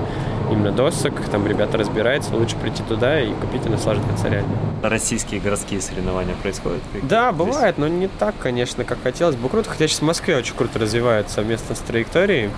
именно 0.52 0.74
досок, 0.74 1.14
там 1.32 1.48
ребята 1.48 1.78
разбираются, 1.78 2.36
лучше 2.36 2.58
прийти 2.58 2.84
туда 2.84 3.22
и 3.22 3.32
купить 3.32 3.66
и 3.66 3.70
наслаждаться 3.70 4.28
реально. 4.28 4.50
Российские 4.84 5.40
городские 5.40 5.80
соревнования 5.80 6.36
происходят? 6.42 6.82
Да, 7.04 7.32
бывает, 7.32 7.78
но 7.78 7.88
не 7.88 8.10
так, 8.10 8.36
конечно, 8.38 8.84
как 8.84 9.02
хотелось 9.02 9.38
бы. 9.38 9.48
Круто, 9.48 9.70
хотя 9.70 9.88
сейчас 9.88 10.00
в 10.00 10.06
Москве 10.06 10.36
очень 10.36 10.56
круто 10.56 10.78
развивают 10.78 11.30
совместно 11.30 11.74
с 11.74 11.80
траекторией. 11.80 12.50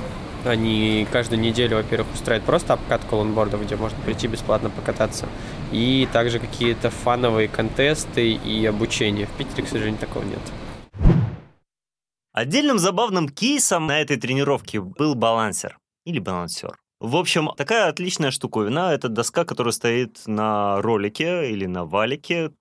Они 0.44 1.08
каждую 1.12 1.40
неделю, 1.40 1.78
во-первых, 1.78 2.08
устраивают 2.16 2.46
просто 2.46 2.74
обкатку 2.74 3.18
лонбордов, 3.18 3.64
где 3.64 3.76
можно 3.76 4.00
прийти 4.04 4.26
бесплатно 4.26 4.72
покататься. 4.72 5.28
И 5.72 6.08
также 6.12 6.40
какие-то 6.40 6.90
фановые 6.90 7.48
контесты 7.48 8.32
и 8.32 8.66
обучение. 8.66 9.28
В 9.28 9.30
Питере, 9.38 9.68
к 9.68 9.70
сожалению, 9.70 10.00
такого 10.00 10.24
нет. 10.24 10.42
Отдельным 12.34 12.80
забавным 12.80 13.30
кейсом 13.30 13.86
на 13.86 14.02
этой 14.02 14.18
тренировке 14.18 14.82
был 14.82 15.14
балансер 15.14 15.78
или 16.04 16.18
балансер. 16.18 16.80
В 17.00 17.16
общем, 17.16 17.52
такая 17.56 17.90
отличная 17.90 18.32
штуковина. 18.32 18.92
Это 18.92 19.08
доска, 19.08 19.46
которая 19.46 19.72
стоит 19.72 20.24
на 20.26 20.82
ролике 20.82 21.52
или 21.52 21.68
на 21.68 21.86
валике. 21.86 22.52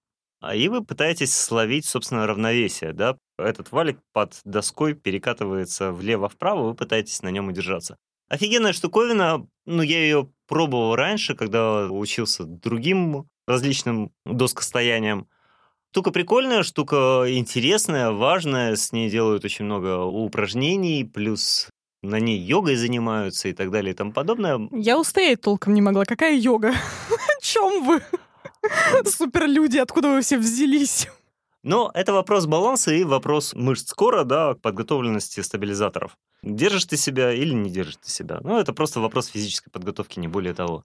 А 0.43 0.55
И 0.55 0.69
вы 0.69 0.85
пытаетесь 0.85 1.35
словить, 1.35 1.87
собственно, 1.87 2.27
равновесие. 2.27 2.93
Да? 2.93 3.17
Этот 3.39 3.73
валик 3.73 3.99
под 4.13 4.39
доской 4.45 4.93
перекатывается 4.93 5.93
влево-вправо, 5.93 6.65
вы 6.65 6.75
пытаетесь 6.75 7.23
на 7.23 7.31
нем 7.31 7.49
удержаться. 7.49 7.97
Офигенная 8.29 8.75
штуковина. 8.75 9.47
Ну, 9.65 9.83
я 9.83 10.03
ее 10.03 10.31
пробовал 10.49 10.97
раньше, 10.97 11.35
когда 11.35 11.87
учился 11.91 12.45
другим 12.45 13.27
различным 13.47 14.13
доскостояниям. 14.27 15.29
Штука 15.93 16.11
прикольная, 16.11 16.63
штука 16.63 17.27
интересная, 17.29 18.13
важная. 18.13 18.77
С 18.77 18.93
ней 18.93 19.11
делают 19.11 19.45
очень 19.45 19.67
много 19.67 20.03
упражнений, 20.03 21.05
плюс 21.05 21.69
на 22.03 22.19
ней 22.19 22.39
йогой 22.39 22.77
занимаются 22.77 23.49
и 23.49 23.53
так 23.53 23.71
далее 23.71 23.93
и 23.93 23.95
тому 23.95 24.11
подобное. 24.11 24.59
Я 24.73 24.99
устоять 24.99 25.43
толком 25.43 25.75
не 25.75 25.83
могла. 25.83 26.07
Какая 26.07 26.35
йога? 26.35 26.71
О 27.11 27.43
чем 27.43 27.85
вы? 27.85 28.01
Суперлюди, 29.05 29.77
откуда 29.77 30.09
вы 30.09 30.23
все 30.23 30.39
взялись? 30.39 31.09
Но 31.63 31.91
это 31.93 32.15
вопрос 32.15 32.47
баланса 32.47 32.95
и 32.95 33.05
вопрос 33.05 33.53
мышц 33.53 33.93
кора, 33.93 34.25
да, 34.25 34.55
подготовленности 34.55 35.41
стабилизаторов. 35.41 36.17
Держишь 36.43 36.87
ты 36.87 36.97
себя 36.97 37.35
или 37.35 37.53
не 37.53 37.69
держишь 37.69 37.99
ты 38.03 38.09
себя? 38.09 38.41
Ну, 38.43 38.59
это 38.59 38.73
просто 38.73 39.01
вопрос 39.01 39.27
физической 39.27 39.69
подготовки, 39.69 40.19
не 40.19 40.27
более 40.27 40.55
того. 40.55 40.85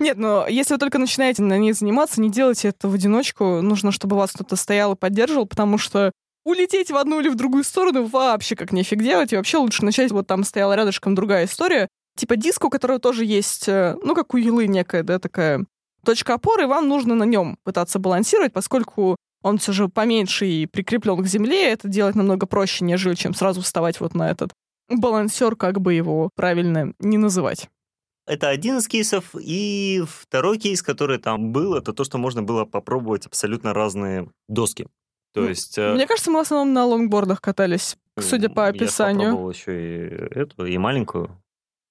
Нет, 0.00 0.16
но 0.16 0.46
если 0.48 0.74
вы 0.74 0.78
только 0.78 0.98
начинаете 0.98 1.42
на 1.42 1.56
ней 1.56 1.72
заниматься, 1.72 2.20
не 2.20 2.30
делайте 2.30 2.68
это 2.68 2.88
в 2.88 2.94
одиночку. 2.94 3.60
Нужно, 3.62 3.92
чтобы 3.92 4.16
вас 4.16 4.32
кто-то 4.32 4.56
стоял 4.56 4.92
и 4.94 4.96
поддерживал, 4.96 5.46
потому 5.46 5.78
что 5.78 6.10
улететь 6.44 6.90
в 6.90 6.96
одну 6.96 7.20
или 7.20 7.28
в 7.28 7.36
другую 7.36 7.64
сторону 7.64 8.06
вообще 8.06 8.56
как 8.56 8.72
нефиг 8.72 9.02
делать. 9.02 9.32
И 9.32 9.36
вообще 9.36 9.58
лучше 9.58 9.84
начать, 9.84 10.10
вот 10.10 10.26
там 10.26 10.44
стояла 10.44 10.74
рядышком 10.74 11.14
другая 11.14 11.44
история. 11.44 11.88
Типа 12.16 12.36
диск, 12.36 12.64
у 12.64 12.70
которого 12.70 12.98
тоже 12.98 13.24
есть, 13.24 13.68
э, 13.68 13.96
ну, 14.02 14.14
как 14.14 14.34
у 14.34 14.36
елы 14.36 14.66
некая, 14.66 15.02
да, 15.02 15.18
такая 15.18 15.64
точка 16.04 16.34
опоры, 16.34 16.64
и 16.64 16.66
вам 16.66 16.88
нужно 16.88 17.14
на 17.14 17.24
нем 17.24 17.56
пытаться 17.64 17.98
балансировать, 17.98 18.52
поскольку 18.52 19.16
он 19.42 19.58
все 19.58 19.72
же 19.72 19.88
поменьше 19.88 20.46
и 20.46 20.66
прикреплен 20.66 21.22
к 21.22 21.26
земле, 21.26 21.72
это 21.72 21.88
делать 21.88 22.14
намного 22.14 22.46
проще, 22.46 22.84
нежели 22.84 23.14
чем 23.14 23.34
сразу 23.34 23.62
вставать 23.62 24.00
вот 24.00 24.14
на 24.14 24.30
этот 24.30 24.52
балансер, 24.88 25.56
как 25.56 25.80
бы 25.80 25.94
его 25.94 26.30
правильно 26.36 26.92
не 27.00 27.18
называть. 27.18 27.68
Это 28.26 28.48
один 28.48 28.78
из 28.78 28.88
кейсов. 28.88 29.34
И 29.38 30.02
второй 30.08 30.58
кейс, 30.58 30.82
который 30.82 31.18
там 31.18 31.52
был, 31.52 31.74
это 31.74 31.92
то, 31.92 32.04
что 32.04 32.18
можно 32.18 32.42
было 32.42 32.64
попробовать 32.64 33.26
абсолютно 33.26 33.74
разные 33.74 34.28
доски. 34.48 34.86
То 35.34 35.42
Ну, 35.42 35.48
есть... 35.48 35.76
э, 35.78 35.94
Мне 35.94 36.06
кажется, 36.06 36.30
мы 36.30 36.38
в 36.38 36.42
основном 36.42 36.72
на 36.72 36.86
лонгбордах 36.86 37.40
катались, 37.40 37.96
судя 38.18 38.48
по 38.48 38.60
я 38.62 38.66
описанию. 38.68 39.30
попробовал 39.30 39.50
еще 39.50 39.72
и 39.74 40.38
эту, 40.38 40.64
и 40.66 40.78
маленькую. 40.78 41.40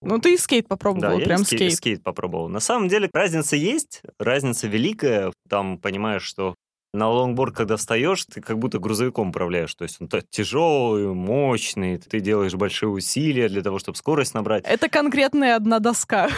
Ну, 0.01 0.19
ты 0.19 0.33
и 0.33 0.37
скейт 0.37 0.67
попробовал, 0.67 1.01
Да, 1.01 1.13
я 1.13 1.25
прям 1.25 1.41
и 1.41 1.45
скейт, 1.45 1.59
скейт. 1.59 1.73
скейт 1.75 2.03
попробовал. 2.03 2.49
На 2.49 2.59
самом 2.59 2.87
деле 2.89 3.09
разница 3.13 3.55
есть, 3.55 4.01
разница 4.17 4.67
великая. 4.67 5.31
Там 5.49 5.77
понимаешь, 5.77 6.23
что 6.23 6.55
на 6.93 7.09
лонгборд, 7.09 7.55
когда 7.55 7.75
встаешь, 7.75 8.23
ты 8.25 8.39
как 8.39 8.59
будто 8.59 8.77
грузовиком 8.77 9.29
управляешь. 9.29 9.73
То 9.73 9.83
есть 9.83 9.97
он 9.99 10.09
тяжелый, 10.29 11.07
мощный, 11.07 11.97
ты 11.97 12.19
делаешь 12.19 12.53
большие 12.53 12.89
усилия 12.89 13.49
для 13.49 13.63
того, 13.63 13.79
чтобы 13.79 13.97
скорость 13.97 14.35
набрать. 14.35 14.63
Это 14.65 14.87
конкретная 14.89 15.55
одна 15.55 15.79
доска, 15.79 16.29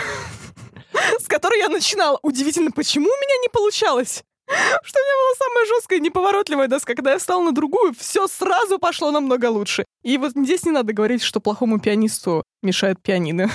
с 1.19 1.27
которой 1.27 1.59
я 1.59 1.67
начинала. 1.67 2.19
Удивительно, 2.24 2.71
почему 2.71 3.05
у 3.07 3.21
меня 3.21 3.41
не 3.41 3.50
получалось? 3.50 4.24
Что 4.47 5.00
у 5.00 5.03
меня 5.03 5.15
была 5.24 5.47
самая 5.47 5.65
жесткая 5.65 6.00
неповоротливая 6.00 6.67
доска. 6.67 6.93
Когда 6.93 7.13
я 7.13 7.17
встала 7.17 7.43
на 7.43 7.51
другую, 7.51 7.93
все 7.97 8.27
сразу 8.27 8.77
пошло 8.79 9.12
намного 9.12 9.50
лучше. 9.50 9.85
И 10.03 10.17
вот 10.17 10.33
здесь 10.35 10.63
не 10.65 10.71
надо 10.71 10.93
говорить, 10.93 11.24
что 11.24 11.39
плохому 11.41 11.79
пианисту 11.79 12.43
мешает 12.62 13.01
пианино. 13.01 13.50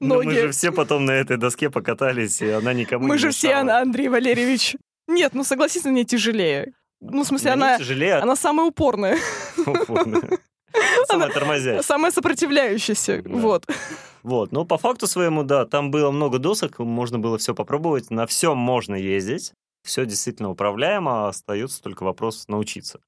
Но 0.00 0.22
мы 0.22 0.32
же 0.32 0.50
все 0.50 0.72
потом 0.72 1.04
на 1.04 1.10
этой 1.12 1.36
доске 1.36 1.68
покатались, 1.68 2.40
и 2.40 2.48
она 2.48 2.72
никому 2.72 3.06
Мы 3.06 3.16
не 3.16 3.18
же 3.18 3.30
все, 3.30 3.48
мешала. 3.48 3.60
Ан- 3.60 3.82
Андрей 3.82 4.08
Валерьевич. 4.08 4.76
Нет, 5.10 5.34
ну 5.34 5.44
согласись, 5.44 5.84
мне 5.84 6.04
тяжелее. 6.04 6.72
Ну, 7.00 7.24
в 7.24 7.26
смысле, 7.26 7.52
она, 7.52 7.78
тяжелее 7.78 8.16
она 8.16 8.36
самая 8.36 8.66
упорная, 8.66 9.18
самая 11.08 11.30
тормозящая. 11.30 11.82
самая 11.82 12.12
сопротивляющаяся. 12.12 13.22
Да. 13.22 13.30
Вот. 13.30 13.66
Вот, 14.22 14.52
но 14.52 14.64
по 14.66 14.76
факту 14.76 15.06
своему, 15.06 15.42
да, 15.42 15.64
там 15.64 15.90
было 15.90 16.10
много 16.10 16.38
досок, 16.38 16.78
можно 16.78 17.18
было 17.18 17.38
все 17.38 17.54
попробовать, 17.54 18.10
на 18.10 18.26
всем 18.26 18.58
можно 18.58 18.94
ездить, 18.94 19.52
все 19.82 20.04
действительно 20.04 20.50
управляемо, 20.50 21.28
остается 21.28 21.82
только 21.82 22.04
вопрос 22.04 22.46
научиться. 22.46 23.00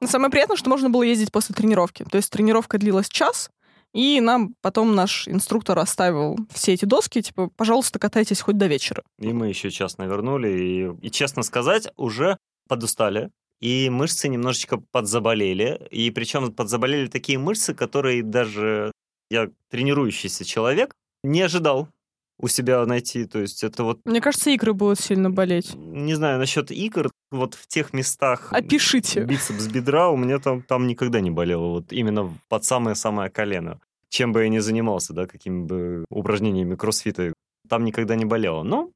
Но 0.00 0.06
самое 0.06 0.30
приятное, 0.30 0.56
что 0.56 0.70
можно 0.70 0.88
было 0.88 1.02
ездить 1.02 1.30
после 1.30 1.54
тренировки. 1.54 2.04
То 2.10 2.16
есть 2.16 2.30
тренировка 2.30 2.78
длилась 2.78 3.08
час, 3.08 3.50
и 3.94 4.20
нам 4.20 4.54
потом 4.60 4.94
наш 4.94 5.28
инструктор 5.28 5.78
оставил 5.78 6.36
все 6.52 6.74
эти 6.74 6.84
доски, 6.84 7.22
типа, 7.22 7.50
пожалуйста, 7.56 7.98
катайтесь 7.98 8.40
хоть 8.40 8.58
до 8.58 8.66
вечера. 8.66 9.02
И 9.18 9.32
мы 9.32 9.48
еще 9.48 9.70
час 9.70 9.98
навернули, 9.98 10.48
и, 10.48 11.06
и 11.06 11.10
честно 11.10 11.42
сказать, 11.42 11.88
уже 11.96 12.38
подустали, 12.68 13.30
и 13.60 13.88
мышцы 13.90 14.28
немножечко 14.28 14.78
подзаболели, 14.92 15.88
и 15.90 16.10
причем 16.10 16.52
подзаболели 16.52 17.08
такие 17.08 17.38
мышцы, 17.38 17.74
которые 17.74 18.22
даже 18.22 18.92
я, 19.30 19.50
тренирующийся 19.70 20.44
человек, 20.44 20.94
не 21.22 21.42
ожидал 21.42 21.88
у 22.38 22.48
себя 22.48 22.84
найти, 22.86 23.24
то 23.24 23.40
есть 23.40 23.64
это 23.64 23.84
вот, 23.84 24.00
Мне 24.04 24.20
кажется, 24.20 24.50
икры 24.50 24.72
будут 24.72 25.00
сильно 25.00 25.30
болеть. 25.30 25.74
не 25.74 26.14
знаю, 26.14 26.38
насчет 26.38 26.70
икр, 26.70 27.10
вот 27.30 27.54
в 27.54 27.66
тех 27.66 27.92
местах... 27.92 28.52
Опишите. 28.52 29.24
Бицепс 29.24 29.66
бедра 29.66 30.08
у 30.08 30.16
меня 30.16 30.38
там, 30.38 30.62
там 30.62 30.86
никогда 30.86 31.20
не 31.20 31.30
болело, 31.30 31.68
вот 31.68 31.92
именно 31.92 32.32
под 32.48 32.64
самое-самое 32.64 33.30
колено. 33.30 33.80
Чем 34.08 34.32
бы 34.32 34.42
я 34.42 34.48
ни 34.48 34.58
занимался, 34.58 35.12
да, 35.12 35.26
какими 35.26 35.64
бы 35.64 36.04
упражнениями 36.08 36.76
кроссфита, 36.76 37.32
там 37.68 37.84
никогда 37.84 38.14
не 38.14 38.24
болело. 38.24 38.62
Но 38.62 38.90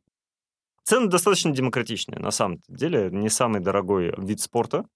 цены 0.85 1.09
достаточно 1.09 1.51
демократичные, 1.53 2.19
на 2.19 2.31
самом 2.31 2.61
деле. 2.69 3.11
Не 3.11 3.29
самый 3.29 3.61
дорогой 3.61 4.15
вид 4.17 4.41
спорта. 4.41 4.87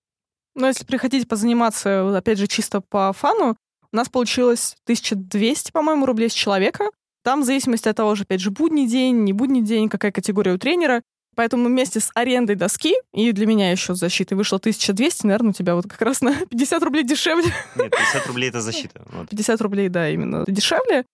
Но 0.55 0.69
если 0.69 0.87
приходите 0.87 1.27
позаниматься, 1.27 2.17
опять 2.17 2.39
же, 2.39 2.47
чисто 2.47 2.81
по 2.81 3.13
фану, 3.13 3.57
у 3.93 3.97
нас 3.97 4.09
получилось 4.09 4.77
1200, 4.85 5.73
по-моему, 5.73 6.07
рублей 6.07 6.31
с 6.31 6.35
человека. 6.35 6.91
Там 7.27 7.43
в 7.43 7.45
зависимости 7.45 7.89
от 7.89 7.97
того 7.97 8.15
же, 8.15 8.23
опять 8.23 8.41
же, 8.41 8.53
будний 8.53 8.87
день, 8.87 9.25
не 9.25 9.33
будний 9.33 9.61
день, 9.61 9.89
какая 9.89 10.13
категория 10.13 10.53
у 10.53 10.59
тренера. 10.59 11.03
Поэтому 11.35 11.67
вместе 11.67 11.99
с 11.99 12.13
арендой 12.15 12.55
доски, 12.55 12.95
и 13.13 13.33
для 13.33 13.47
меня 13.47 13.73
еще 13.73 13.97
с 13.97 13.99
защитой 13.99 14.35
вышло 14.35 14.59
1200, 14.59 15.27
наверное, 15.27 15.51
у 15.51 15.53
тебя 15.53 15.75
вот 15.75 15.89
как 15.89 16.01
раз 16.03 16.21
на 16.21 16.37
50 16.51 16.83
рублей 16.85 17.03
дешевле. 17.03 17.53
Нет, 17.75 17.91
50 17.91 18.27
рублей 18.29 18.49
это 18.51 18.61
защита. 18.61 19.03
Вот. 19.13 19.29
50 19.29 19.61
рублей, 19.61 19.89
да, 19.89 20.09
именно 20.09 20.45
дешевле. 20.47 21.05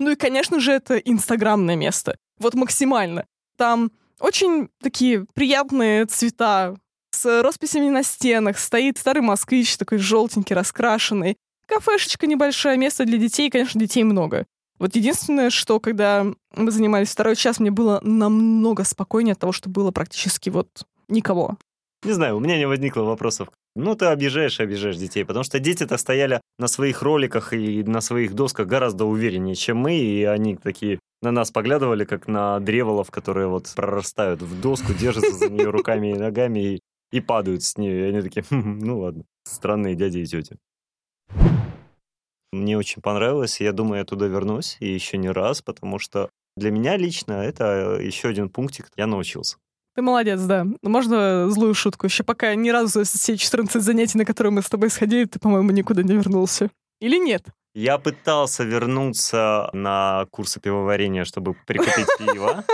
Ну 0.00 0.10
и, 0.10 0.16
конечно 0.16 0.58
же, 0.58 0.72
это 0.72 0.96
инстаграмное 0.96 1.76
место. 1.76 2.16
Вот 2.40 2.54
максимально. 2.54 3.24
Там 3.56 3.92
очень 4.18 4.70
такие 4.82 5.24
приятные 5.34 6.06
цвета 6.06 6.74
с 7.12 7.42
росписями 7.42 7.90
на 7.90 8.02
стенах. 8.02 8.58
Стоит 8.58 8.98
старый 8.98 9.22
москвич, 9.22 9.76
такой 9.76 9.98
желтенький, 9.98 10.56
раскрашенный. 10.56 11.36
Кафешечка 11.68 12.26
небольшая, 12.26 12.76
место 12.76 13.04
для 13.04 13.18
детей. 13.18 13.50
Конечно, 13.50 13.78
детей 13.78 14.02
много. 14.02 14.46
Вот 14.80 14.96
единственное, 14.96 15.50
что 15.50 15.78
когда 15.78 16.26
мы 16.56 16.70
занимались 16.70 17.10
второй 17.10 17.36
час, 17.36 17.60
мне 17.60 17.70
было 17.70 18.00
намного 18.02 18.84
спокойнее 18.84 19.34
от 19.34 19.38
того, 19.38 19.52
что 19.52 19.68
было 19.68 19.90
практически 19.90 20.48
вот 20.48 20.68
никого. 21.08 21.58
Не 22.02 22.12
знаю, 22.12 22.38
у 22.38 22.40
меня 22.40 22.56
не 22.56 22.66
возникло 22.66 23.02
вопросов. 23.02 23.48
Ну, 23.76 23.94
ты 23.94 24.06
обижаешь 24.06 24.58
и 24.58 24.62
обижаешь 24.62 24.96
детей, 24.96 25.24
потому 25.24 25.44
что 25.44 25.60
дети-то 25.60 25.98
стояли 25.98 26.40
на 26.58 26.66
своих 26.66 27.02
роликах 27.02 27.52
и 27.52 27.84
на 27.84 28.00
своих 28.00 28.34
досках 28.34 28.66
гораздо 28.66 29.04
увереннее, 29.04 29.54
чем 29.54 29.76
мы, 29.76 29.96
и 29.96 30.24
они 30.24 30.56
такие 30.56 30.98
на 31.20 31.30
нас 31.30 31.50
поглядывали, 31.50 32.06
как 32.06 32.26
на 32.26 32.58
древолов, 32.58 33.10
которые 33.10 33.48
вот 33.48 33.70
прорастают 33.76 34.40
в 34.40 34.60
доску, 34.62 34.94
держатся 34.94 35.36
за 35.36 35.50
нее 35.50 35.68
руками 35.68 36.12
и 36.12 36.18
ногами 36.18 36.60
и, 36.60 36.80
и 37.12 37.20
падают 37.20 37.62
с 37.62 37.76
нее. 37.76 38.00
И 38.00 38.08
они 38.08 38.22
такие, 38.22 38.44
«Хм, 38.48 38.78
ну 38.78 39.00
ладно, 39.00 39.24
странные 39.44 39.94
дяди 39.94 40.20
и 40.20 40.26
тети. 40.26 40.56
Мне 42.52 42.76
очень 42.76 43.00
понравилось, 43.00 43.60
и 43.60 43.64
я 43.64 43.72
думаю, 43.72 43.98
я 43.98 44.04
туда 44.04 44.26
вернусь, 44.26 44.76
и 44.80 44.92
еще 44.92 45.16
не 45.18 45.30
раз, 45.30 45.62
потому 45.62 45.98
что 45.98 46.30
для 46.56 46.70
меня 46.70 46.96
лично 46.96 47.32
это 47.32 47.98
еще 48.00 48.28
один 48.28 48.48
пунктик, 48.48 48.88
я 48.96 49.06
научился. 49.06 49.56
Ты 49.94 50.02
молодец, 50.02 50.40
да. 50.40 50.66
Можно 50.82 51.50
злую 51.50 51.74
шутку? 51.74 52.06
Еще 52.06 52.22
пока 52.22 52.54
ни 52.54 52.70
разу 52.70 53.04
за 53.04 53.04
все 53.04 53.36
14 53.36 53.82
занятий, 53.82 54.18
на 54.18 54.24
которые 54.24 54.52
мы 54.52 54.62
с 54.62 54.68
тобой 54.68 54.90
сходили, 54.90 55.24
ты, 55.24 55.38
по-моему, 55.38 55.70
никуда 55.70 56.02
не 56.02 56.14
вернулся. 56.14 56.70
Или 57.00 57.16
нет? 57.16 57.44
Я 57.74 57.98
пытался 57.98 58.64
вернуться 58.64 59.70
на 59.72 60.26
курсы 60.30 60.60
пивоварения, 60.60 61.24
чтобы 61.24 61.54
прикупить 61.66 62.06
пиво. 62.18 62.64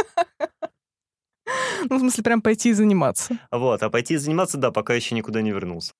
Ну, 1.88 1.96
в 1.96 2.00
смысле, 2.00 2.24
прям 2.24 2.42
пойти 2.42 2.70
и 2.70 2.72
заниматься. 2.72 3.38
Вот, 3.50 3.82
а 3.82 3.90
пойти 3.90 4.16
заниматься, 4.16 4.58
да, 4.58 4.70
пока 4.70 4.94
еще 4.94 5.14
никуда 5.14 5.42
не 5.42 5.52
вернулся. 5.52 5.92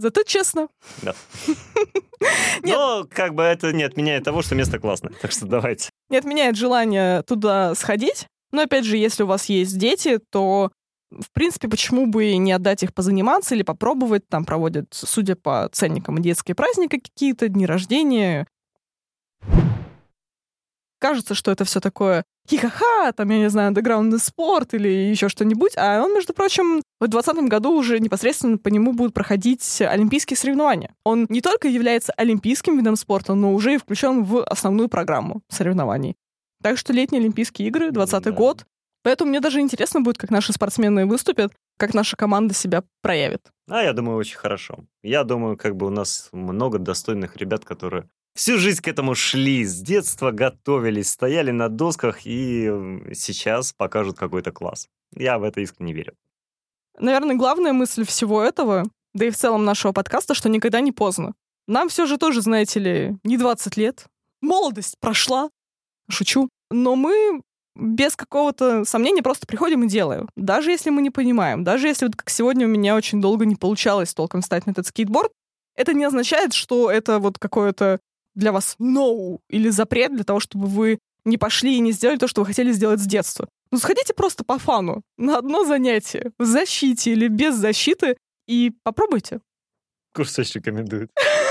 Зато 0.00 0.22
честно. 0.22 0.68
Да. 1.02 1.14
Но 2.62 3.04
как 3.10 3.34
бы 3.34 3.42
это 3.42 3.70
не 3.72 3.82
отменяет 3.82 4.24
того, 4.24 4.40
что 4.40 4.54
место 4.54 4.78
классное. 4.78 5.12
Так 5.20 5.30
что 5.30 5.44
давайте. 5.44 5.90
Не 6.08 6.16
отменяет 6.16 6.56
желание 6.56 7.22
туда 7.22 7.74
сходить. 7.74 8.26
Но, 8.50 8.62
опять 8.62 8.86
же, 8.86 8.96
если 8.96 9.24
у 9.24 9.26
вас 9.26 9.44
есть 9.50 9.76
дети, 9.76 10.18
то, 10.30 10.72
в 11.10 11.30
принципе, 11.32 11.68
почему 11.68 12.06
бы 12.06 12.24
и 12.24 12.38
не 12.38 12.52
отдать 12.52 12.82
их 12.82 12.94
позаниматься 12.94 13.54
или 13.54 13.62
попробовать. 13.62 14.26
Там 14.26 14.46
проводят, 14.46 14.86
судя 14.90 15.36
по 15.36 15.68
ценникам, 15.70 16.16
и 16.16 16.22
детские 16.22 16.54
праздники 16.54 16.98
какие-то, 16.98 17.48
дни 17.48 17.66
рождения. 17.66 18.46
Кажется, 20.98 21.34
что 21.34 21.50
это 21.50 21.66
все 21.66 21.80
такое 21.80 22.24
хихаха, 22.48 23.12
там, 23.12 23.28
я 23.30 23.38
не 23.38 23.50
знаю, 23.50 23.68
андеграундный 23.68 24.18
спорт 24.18 24.72
или 24.72 24.88
еще 24.88 25.28
что-нибудь. 25.28 25.72
А 25.76 26.02
он, 26.02 26.14
между 26.14 26.32
прочим, 26.32 26.82
в 27.00 27.08
2020 27.08 27.48
году 27.48 27.72
уже 27.72 27.98
непосредственно 27.98 28.58
по 28.58 28.68
нему 28.68 28.92
будут 28.92 29.14
проходить 29.14 29.80
олимпийские 29.80 30.36
соревнования. 30.36 30.94
Он 31.04 31.26
не 31.28 31.40
только 31.40 31.68
является 31.68 32.12
олимпийским 32.12 32.76
видом 32.76 32.96
спорта, 32.96 33.34
но 33.34 33.54
уже 33.54 33.74
и 33.74 33.78
включен 33.78 34.22
в 34.22 34.44
основную 34.44 34.88
программу 34.88 35.42
соревнований. 35.48 36.16
Так 36.62 36.76
что 36.76 36.92
летние 36.92 37.20
Олимпийские 37.20 37.68
игры, 37.68 37.90
20 37.90 38.24
Да. 38.24 38.30
год. 38.32 38.66
Поэтому 39.02 39.30
мне 39.30 39.40
даже 39.40 39.60
интересно 39.60 40.02
будет, 40.02 40.18
как 40.18 40.30
наши 40.30 40.52
спортсмены 40.52 41.06
выступят, 41.06 41.52
как 41.78 41.94
наша 41.94 42.16
команда 42.16 42.52
себя 42.52 42.84
проявит. 43.00 43.40
А 43.66 43.82
я 43.82 43.94
думаю, 43.94 44.18
очень 44.18 44.36
хорошо. 44.36 44.84
Я 45.02 45.24
думаю, 45.24 45.56
как 45.56 45.74
бы 45.76 45.86
у 45.86 45.90
нас 45.90 46.28
много 46.32 46.78
достойных 46.78 47.36
ребят, 47.38 47.64
которые 47.64 48.10
всю 48.34 48.58
жизнь 48.58 48.82
к 48.82 48.88
этому 48.88 49.14
шли, 49.14 49.64
с 49.64 49.80
детства 49.80 50.32
готовились, 50.32 51.08
стояли 51.08 51.50
на 51.50 51.70
досках 51.70 52.26
и 52.26 52.64
сейчас 53.14 53.72
покажут 53.72 54.18
какой-то 54.18 54.52
класс. 54.52 54.86
Я 55.16 55.38
в 55.38 55.44
это 55.44 55.62
искренне 55.62 55.94
верю. 55.94 56.12
Наверное, 56.98 57.36
главная 57.36 57.72
мысль 57.72 58.04
всего 58.04 58.42
этого, 58.42 58.84
да 59.14 59.26
и 59.26 59.30
в 59.30 59.36
целом 59.36 59.64
нашего 59.64 59.92
подкаста, 59.92 60.34
что 60.34 60.48
никогда 60.48 60.80
не 60.80 60.92
поздно. 60.92 61.34
Нам 61.66 61.88
все 61.88 62.06
же 62.06 62.18
тоже, 62.18 62.40
знаете 62.40 62.80
ли, 62.80 63.16
не 63.24 63.36
20 63.36 63.76
лет. 63.76 64.06
Молодость 64.40 64.96
прошла. 65.00 65.50
Шучу. 66.08 66.48
Но 66.70 66.96
мы 66.96 67.42
без 67.76 68.16
какого-то 68.16 68.84
сомнения 68.84 69.22
просто 69.22 69.46
приходим 69.46 69.84
и 69.84 69.88
делаем. 69.88 70.28
Даже 70.36 70.70
если 70.70 70.90
мы 70.90 71.02
не 71.02 71.10
понимаем, 71.10 71.64
даже 71.64 71.86
если 71.86 72.06
вот 72.06 72.16
как 72.16 72.28
сегодня 72.30 72.66
у 72.66 72.70
меня 72.70 72.96
очень 72.96 73.20
долго 73.20 73.46
не 73.46 73.56
получалось 73.56 74.14
толком 74.14 74.42
встать 74.42 74.66
на 74.66 74.72
этот 74.72 74.86
скейтборд, 74.86 75.32
это 75.76 75.94
не 75.94 76.04
означает, 76.04 76.52
что 76.52 76.90
это 76.90 77.18
вот 77.18 77.38
какое-то 77.38 78.00
для 78.34 78.52
вас 78.52 78.76
no 78.78 79.38
или 79.48 79.70
запрет 79.70 80.14
для 80.14 80.24
того, 80.24 80.40
чтобы 80.40 80.66
вы 80.66 80.98
не 81.24 81.38
пошли 81.38 81.76
и 81.76 81.80
не 81.80 81.92
сделали 81.92 82.18
то, 82.18 82.28
что 82.28 82.42
вы 82.42 82.46
хотели 82.46 82.72
сделать 82.72 83.00
с 83.00 83.06
детства. 83.06 83.48
Ну, 83.72 83.78
сходите 83.78 84.14
просто 84.14 84.44
по 84.44 84.58
фану 84.58 85.02
на 85.16 85.38
одно 85.38 85.64
занятие, 85.64 86.32
в 86.38 86.44
защите 86.44 87.12
или 87.12 87.28
без 87.28 87.54
защиты, 87.54 88.16
и 88.48 88.72
попробуйте. 88.82 89.40
Курс 90.14 90.38
очень 90.38 90.60
рекомендует. 90.60 91.10